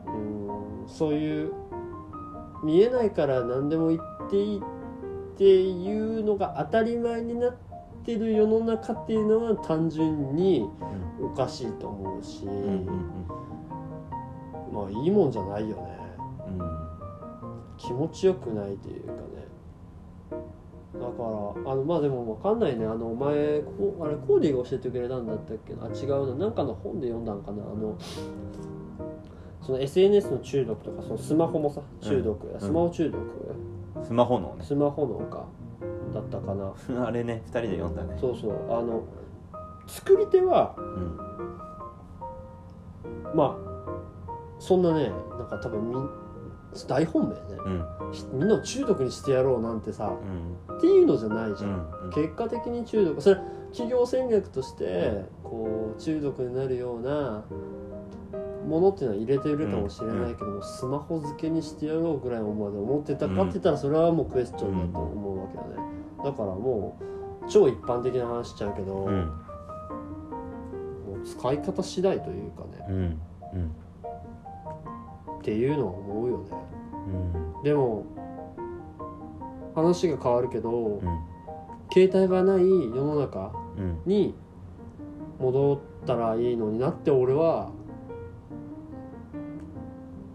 [0.07, 1.53] うーんそういう
[2.64, 4.62] 見えないから何でも言っていいっ
[5.37, 7.57] ていうのが当たり前になっ
[8.05, 10.68] てる世の中っていうのは単純に
[11.20, 12.47] おかしいと思うし、
[14.72, 15.99] まあいいもんじゃないよね
[17.87, 19.47] 気持ちよくないというかね。
[20.95, 21.07] だか
[21.66, 22.84] らあのまあでも分かんないね。
[22.87, 26.47] あのお前こあれコーディが教えてくれたんだったっけあ違うな。
[26.47, 27.62] なんかの本で読んだんかな？
[27.62, 27.97] あの
[29.62, 32.61] その SNS の中毒とかそのスマホもさ中毒、うん。
[32.61, 33.20] スマホ中毒、
[34.05, 34.64] スマホのね。
[34.64, 35.45] スマホのか
[36.12, 36.74] だったかな。
[37.07, 38.16] あれね二人で読んだね。
[38.20, 38.53] そうそう。
[38.70, 39.03] あの
[39.87, 41.16] 作り手はうん。
[43.34, 43.57] まあ
[44.59, 45.95] そんなねなんか多分み
[46.89, 47.41] 大本命ね。
[48.33, 50.12] みんなを中毒にしてやろうなんてさ
[50.69, 50.77] うん。
[50.77, 51.71] っていうのじゃないじゃん、
[52.05, 53.21] うん結果的に中毒。
[53.21, 53.41] それ
[53.71, 57.45] 企業戦略としてこう中毒になるような
[58.67, 65.69] ものっていうのは入れてるかもしれないけども、スマホ付けにしてやろうぐらいのまで思ってたかって言ったらそれはもうクエスチョンだと思うわけだね。
[66.25, 69.27] だからもう超一般的な話しちゃうけど、うん。
[69.27, 69.33] も
[71.23, 72.87] う使い方次第というかね。
[72.89, 72.97] うん。
[72.97, 72.99] う
[73.59, 73.77] ん
[75.47, 76.44] っていうのは思うよね。
[77.55, 77.62] うん。
[77.62, 78.05] でも
[79.76, 81.01] 話が変わるけど、うん。
[81.92, 84.01] 携帯がない世の中うん。
[84.05, 84.34] に
[85.38, 87.70] 戻ったらいいのになって俺は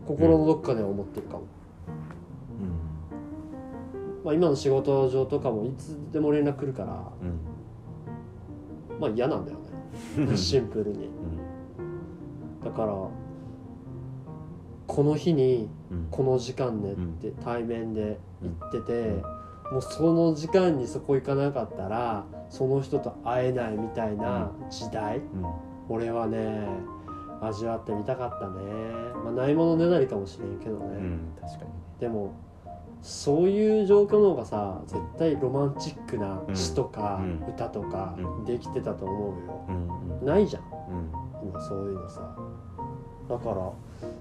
[0.07, 1.43] 心のどっかでは思ってるかも、
[4.24, 8.97] まあ、今の仕事上とかもいつでも連絡来るからうん。
[8.97, 9.57] まあ嫌なんだよ
[10.26, 10.38] ね。
[10.38, 11.09] シンプルに。
[12.64, 13.21] だから
[14.94, 16.08] この日にうん。
[16.12, 19.24] この時間ねって対面で言ってて、
[19.72, 25.24] もうその時間にそこ行かなかったらその人と会えないみたいな時代、うん。
[25.88, 26.68] 俺はね
[27.42, 28.64] 味わってみたかったね。
[29.24, 31.20] まあないものねだりかもしれんけどね、うん。
[31.39, 32.34] 確かにでも
[33.02, 37.46] そういう状況の方がさ絶対ロマンチックな詩とかうん。
[37.48, 38.46] 歌とかうん。
[38.46, 40.20] できてたと思うよ、うん。
[40.20, 40.26] うん。
[40.26, 40.64] ないじゃん。
[41.42, 42.36] 今そういうのさ。
[43.30, 43.72] だから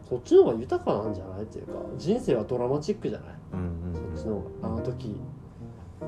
[0.08, 1.42] そっちの方が豊かなんじゃない？
[1.42, 3.28] っていうか人生はドラマチックじゃない？
[3.54, 4.68] うんそっちの方が。
[4.68, 5.20] あの時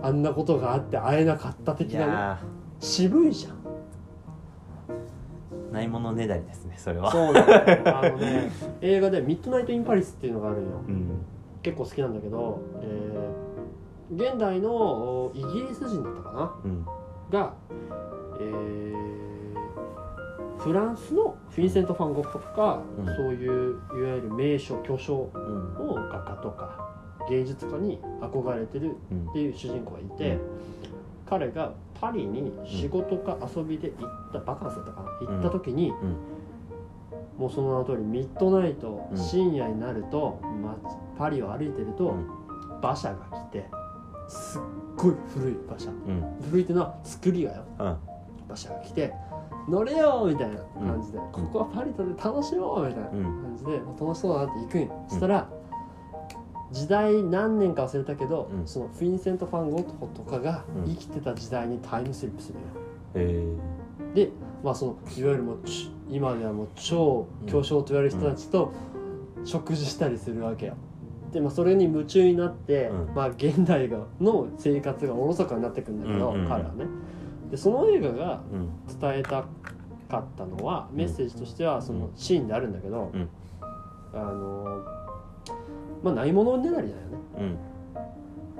[0.02, 2.12] あんなことがあって会えなかったい的なね。
[2.12, 2.38] や
[2.80, 3.52] 渋いじゃん。
[5.70, 7.10] ーないものねだりですねそれは。
[7.10, 8.50] そうだねあのね
[8.80, 10.70] 映画で「ミッドナイト・イン・パリス」っていうのがあるんよ。
[10.86, 11.24] うん。
[11.62, 13.42] 結構好きなんだけど、えー
[14.14, 16.52] 現代のおイギリス人だったかな？
[16.64, 16.84] うん。
[17.30, 17.54] が、
[18.38, 19.01] えー
[20.62, 23.06] フランスのフィンセント・ファン・ゴッホとか、うん。
[23.06, 25.74] そういういわゆる名所巨匠うん。
[25.74, 26.92] の画家とか
[27.28, 29.28] 芸術家に憧れてるうん。
[29.30, 30.40] っていう主人公がいて、うん。
[31.26, 35.92] 彼がパリに仕事か遊びで行った、バカンスだったかな行った時に、
[37.38, 39.16] もうその名の通りミッドナイト、うん。
[39.16, 40.76] 深夜になると、ま、
[41.18, 42.78] パリを歩いてると、うん。
[42.80, 43.68] 馬車が来て
[44.28, 44.60] すっ
[44.96, 45.90] ごい古い馬車。
[45.90, 46.36] うん。
[46.50, 47.62] 古いっていうのは作りがよ。
[47.78, 47.96] うん。
[48.48, 49.14] 馬車が来て
[49.68, 53.22] 乗れよみたいな感じで、ここはパリとで楽しもうみたいなうん。
[53.22, 55.48] 感じで、まあ楽しそうだなって行くんよ、そしたら
[56.72, 58.66] 時代何年か忘れたけど、うん。
[58.66, 60.84] そのフィンセント・ファン・ゴッホとかがうん。
[60.86, 62.58] 生きてた時代にタイムスリップする。
[62.58, 62.64] よ
[63.14, 63.56] え
[64.14, 64.30] で
[64.62, 68.72] まあそのいわゆるもうち今ではもう超巨匠と言われる人たちと
[69.44, 70.74] 食事したりするわけよ。
[71.32, 73.14] でまあそれに夢中になって、うん。
[73.14, 76.48] まあ現代がの生活がおろそかになってくんだけど、うんうんうん。
[76.48, 76.86] 彼はね
[77.52, 78.68] でその映画がうん。
[78.98, 79.44] 伝えた
[80.10, 83.28] かったのはメッセージとしてはそのシーンであるんだけど、うん。
[84.12, 84.82] あの
[86.02, 87.18] まあないものねだりだよね。
[87.38, 87.58] うん。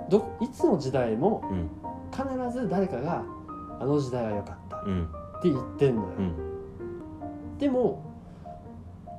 [0.09, 1.71] どいつの時代もうん。
[2.13, 2.25] 必
[2.59, 3.25] ず誰かが
[3.81, 5.09] 「あの時代は良かった」っうん。
[5.43, 7.59] て言ってんのよ、うん。
[7.59, 8.03] でも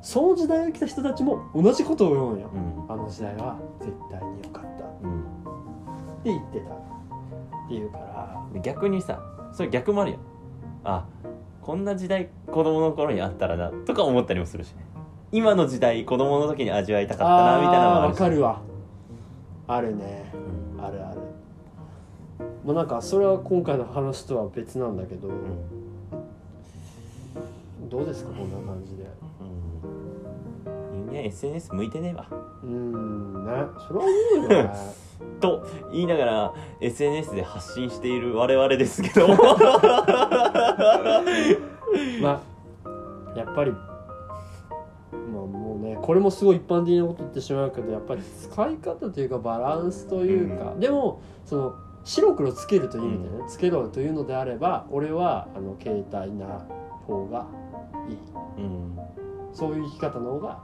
[0.02, 2.94] その時代が来た人たちも同じことを言うんよ、うん。
[2.94, 5.24] あの時代は絶対に良かったってうん
[6.24, 6.78] 言ってたっ
[7.68, 8.44] ていうから。
[8.54, 9.20] で逆にさ
[9.54, 10.18] それ逆もあるよ
[10.84, 11.06] あ
[11.62, 14.84] こんな時代子供の頃にあったらなとか思ったりもするしね。
[15.32, 18.62] 今の時代子供の時に味わいたかったなみたいなのもあるしかるわ。
[19.68, 20.30] あるね。
[20.78, 20.86] うん。
[20.86, 21.22] あるある。
[22.66, 25.40] まあなんかそれは今回の話とは別なんだけど、うん。
[27.90, 29.06] どうですかこんな感じで。
[30.68, 31.06] うん。
[31.08, 32.28] 人間 SNS 向いてねえわ。
[32.30, 33.52] うーんね。
[33.88, 34.70] それは思うよね
[35.40, 39.28] と言いながら SNS で発信している我々ですけど。
[42.22, 42.42] ま
[42.86, 43.80] あやっぱりま
[45.10, 56.66] あもうねこれもすごい一般的なこと言ってしまうけどやっぱり使い方というかバランスというか、でもその白黒つけるという意味でね、つけろというのであれば俺はあの携帯な
[57.08, 57.46] 方が
[58.10, 58.18] いい。
[58.58, 59.00] うん、
[59.54, 60.60] そういう生き方の方が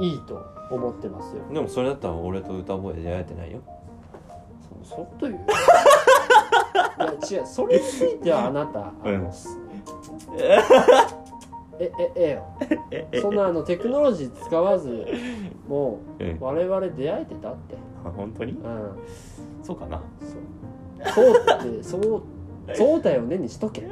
[0.00, 1.42] いいと思ってますよ。
[1.48, 3.60] うん、でもそれだったら俺と歌声で出会えてないよ
[4.84, 5.34] そそっという
[6.98, 9.32] いや違うそれについてはあなたあの、うん。
[9.32, 9.58] す
[11.80, 12.44] えええよ。
[12.92, 13.20] ええ。
[13.20, 15.06] そんなあのテクノロジー使わず
[15.66, 16.26] もうん。
[16.28, 17.74] う我々出会えてたって。
[18.04, 18.52] あ本当に？
[18.52, 18.90] うん。
[19.62, 20.00] そうかな。
[21.12, 21.34] そう。
[21.34, 22.22] そうってそう
[22.74, 23.82] そうだよねにしとけ。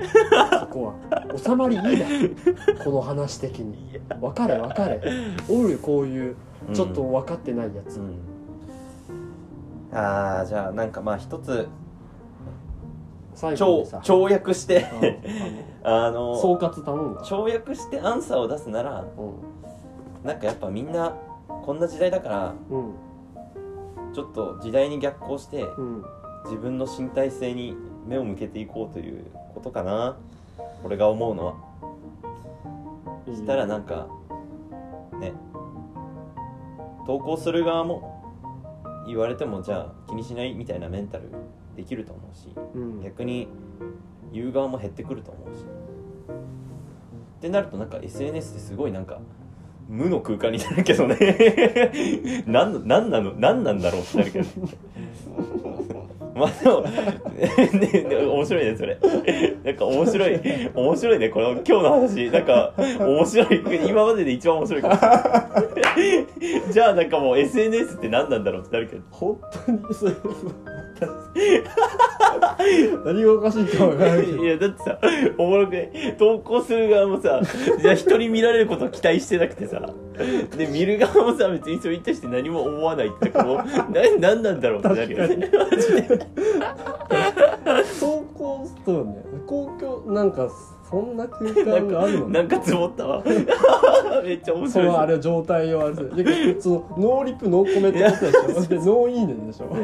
[0.60, 1.36] そこは。
[1.36, 2.06] 収まりいいだ
[2.84, 4.00] この話的に。
[4.20, 5.00] 分かれ分かれ。
[5.50, 6.36] おるこういう
[6.72, 8.14] ちょっと分かってないやつ、うん
[9.92, 11.68] あーじゃあなんかまあ一つ
[13.34, 14.00] 最後超にさ。
[14.02, 14.86] 跳躍して
[15.82, 15.88] うん。
[15.88, 21.12] あ あのの総括頼んだ、跳躍してアンサーを出すならうなんかやっぱみんな
[21.64, 22.92] こんな時代だからんうん。
[24.12, 26.04] ちょっと時代に逆行してうん。
[26.44, 27.76] 自分の身体性に
[28.06, 29.24] 目を向けていこうという
[29.54, 30.16] ことかな。
[30.84, 31.54] 俺が思うのは。
[33.26, 34.08] そしたらなんか
[35.20, 35.32] ね
[37.06, 38.11] 投稿する側も
[39.06, 41.30] 言われてもじゃあ気にしないみたいなメンタル
[41.76, 43.02] できると思うしうん。
[43.02, 43.48] 逆に
[44.32, 45.62] 言う側も減ってくると思うし。
[45.62, 45.64] っ
[47.40, 49.18] てなるとなんか SNS ってすごいなんか
[49.88, 51.16] 無の空間になるけどね。
[52.46, 54.48] なんなのなんなんだろうってなるけど
[56.34, 58.98] まあでも、ね 面白いねそれ。
[59.64, 60.40] なんか面白い
[60.74, 62.30] 面白いねこの今日の話。
[62.30, 64.94] なんか面白い今までで一番面白いかも。
[66.72, 69.02] じゃあなんかもう SNS って何なんだろうってなるけど。
[69.10, 70.12] 本当にそれ
[73.04, 74.44] 何がおかしいか分からないけど。
[74.44, 74.98] いやだってさ
[75.38, 77.40] おもろくね投稿する側もさ
[77.80, 79.80] じゃあ人に見られることを期待してなくてさ。
[80.56, 83.44] で見る側もさ別にそれに対して何も思わないってこう
[83.92, 85.50] な何なんだろうってなるよね。
[87.98, 90.48] 投稿そうね公共なんか
[90.90, 92.40] そんな空間があるのね。
[92.40, 93.22] なんか積もったわ。
[94.22, 96.02] めっちゃ面そ白いのあれ状態をあれそ
[96.70, 98.62] のノーリップノーコメントってことでしょ。
[98.68, 99.74] でノーいいねでしょ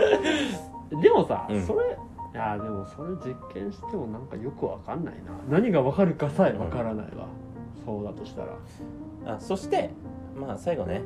[1.02, 1.62] でもさ、うん。
[1.62, 1.96] それ
[2.34, 5.58] いやでもそれ実験してもなんかよくわかんないな。
[5.58, 7.26] 何がわかるかさえわからないわ、
[7.84, 8.48] そうだとしたら。
[9.34, 9.90] あそして
[10.38, 11.02] まあ最後ね。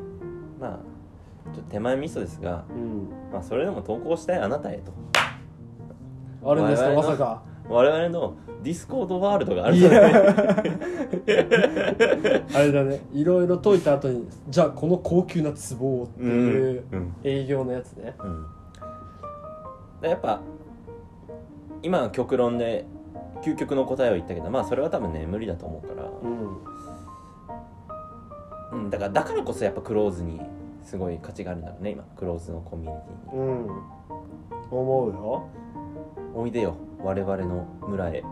[0.61, 0.79] まあ
[1.55, 3.09] ちょっと手前味噌ですが、うん。
[3.33, 4.93] まあ、それでも投稿したいあなたへと。
[6.45, 7.43] あるんですかまさか。
[7.69, 9.77] 我々のディスコードワールドがある。
[9.77, 9.91] い あ
[12.59, 13.01] れだね。
[13.13, 17.15] いろいろ説いた後にじゃあこの高級な壺をっていううん。
[17.25, 18.15] 営業のやつね。
[18.19, 18.49] うん、で
[20.09, 20.41] やっぱ
[21.83, 22.85] 今は極論で
[23.43, 26.09] 究極の答えを言ったけどまあそれは多分ね無理だと思うから、
[28.73, 28.85] うん。
[28.85, 30.41] うん、だからだからこそやっぱクローズに
[30.85, 33.41] すごい価値があるんだろうね今クローズのコミュニティに。
[33.41, 33.69] うん。
[34.71, 35.49] 思うよ。
[36.35, 38.23] おいでよ我々の村へ。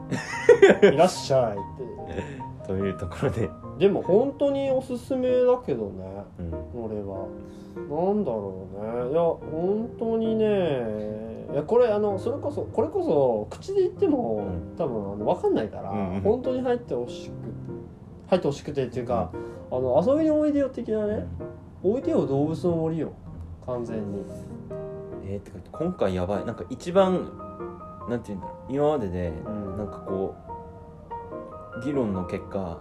[0.82, 2.68] いらっしゃいって。
[2.68, 3.48] というところで、
[3.78, 6.04] でも本当におすすめだけどね
[6.38, 7.26] うん、俺は。
[7.74, 9.10] なんだろうね。
[9.10, 14.76] いや本当にねいやこれあのそれこそこれこそ口で言っても、うん。
[14.76, 16.20] 多分あの分かんないから、うんうん。
[16.20, 17.32] 本当に入ってほしく
[18.28, 19.30] 入ってほしくてっていうか、
[19.70, 21.26] あの遊びにおいでよ的なね、
[21.82, 23.12] おいでよ動物の森よ
[23.64, 24.22] 完全に。
[25.24, 26.44] えー、てか今回やばい。
[26.44, 27.32] なんか一番
[28.08, 28.72] なんて言うんだろう。
[28.72, 29.78] 今まででうん。
[29.78, 30.34] なんかこ
[31.80, 32.78] う議論の結果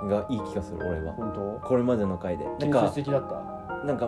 [0.00, 0.08] うん。
[0.08, 1.14] がいい気がする俺は。
[1.14, 1.66] 本当？
[1.66, 2.44] これまでの回で。
[2.44, 3.84] なん建か設的だった？
[3.86, 4.06] なんか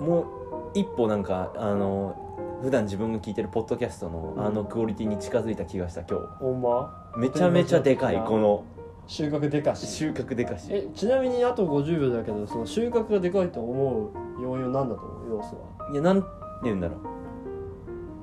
[0.00, 0.26] もう
[0.74, 4.44] 一歩なんかあの普段自分が聞いてるポッドキャストのうん。
[4.44, 7.10] あのクオリティに近づいた気がした今ほんま？
[7.14, 8.16] 日めちゃめちゃでかい。
[8.16, 8.64] この
[9.06, 9.86] 収穫でかし。
[9.86, 10.68] 収穫でかし。
[10.70, 14.10] えちなみにあと50秒だけどその収穫がでかいと思う
[14.42, 15.36] 要因は何だと思う？
[15.36, 15.90] 要素は。
[15.92, 16.28] いやなんて
[16.64, 16.98] 言うんだろう。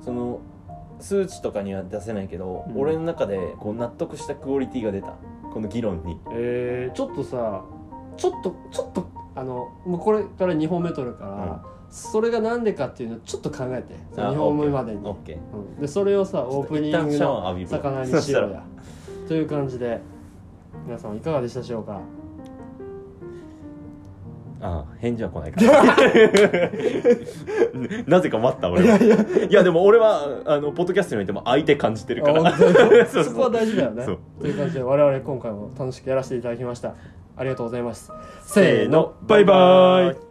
[0.04, 0.40] その
[1.00, 2.80] 数値とかには出せないけど、うん。
[2.80, 5.16] 俺の中でこう納得したクオリティが出た。
[5.52, 6.18] この議論に。
[6.32, 7.64] えー、ちょっとさ
[8.16, 15.36] ちょっとちょっとあのもうこれから2本目取るから、それが何でかっていうのをちょっと考えてそのあ2本目までに、オッケー。
[15.36, 15.80] うん。
[15.80, 18.62] でそれをさオープニングの魚にしようや。
[19.26, 20.00] という感じで
[20.86, 22.00] 皆さんいかがでしたでしょうか？
[24.60, 25.84] ああ返事は来ないから。
[28.08, 28.98] なぜか待った俺は。
[29.48, 32.52] いやでも俺はあのポッドキャストにおいても相手感じてるから。
[33.06, 34.04] そこは大事だよね。
[34.04, 36.94] という感じで我々今回も楽しくやらせていただきました。
[37.36, 38.10] ありがとうございます。
[38.42, 39.12] せーの。
[39.22, 40.27] バイバイ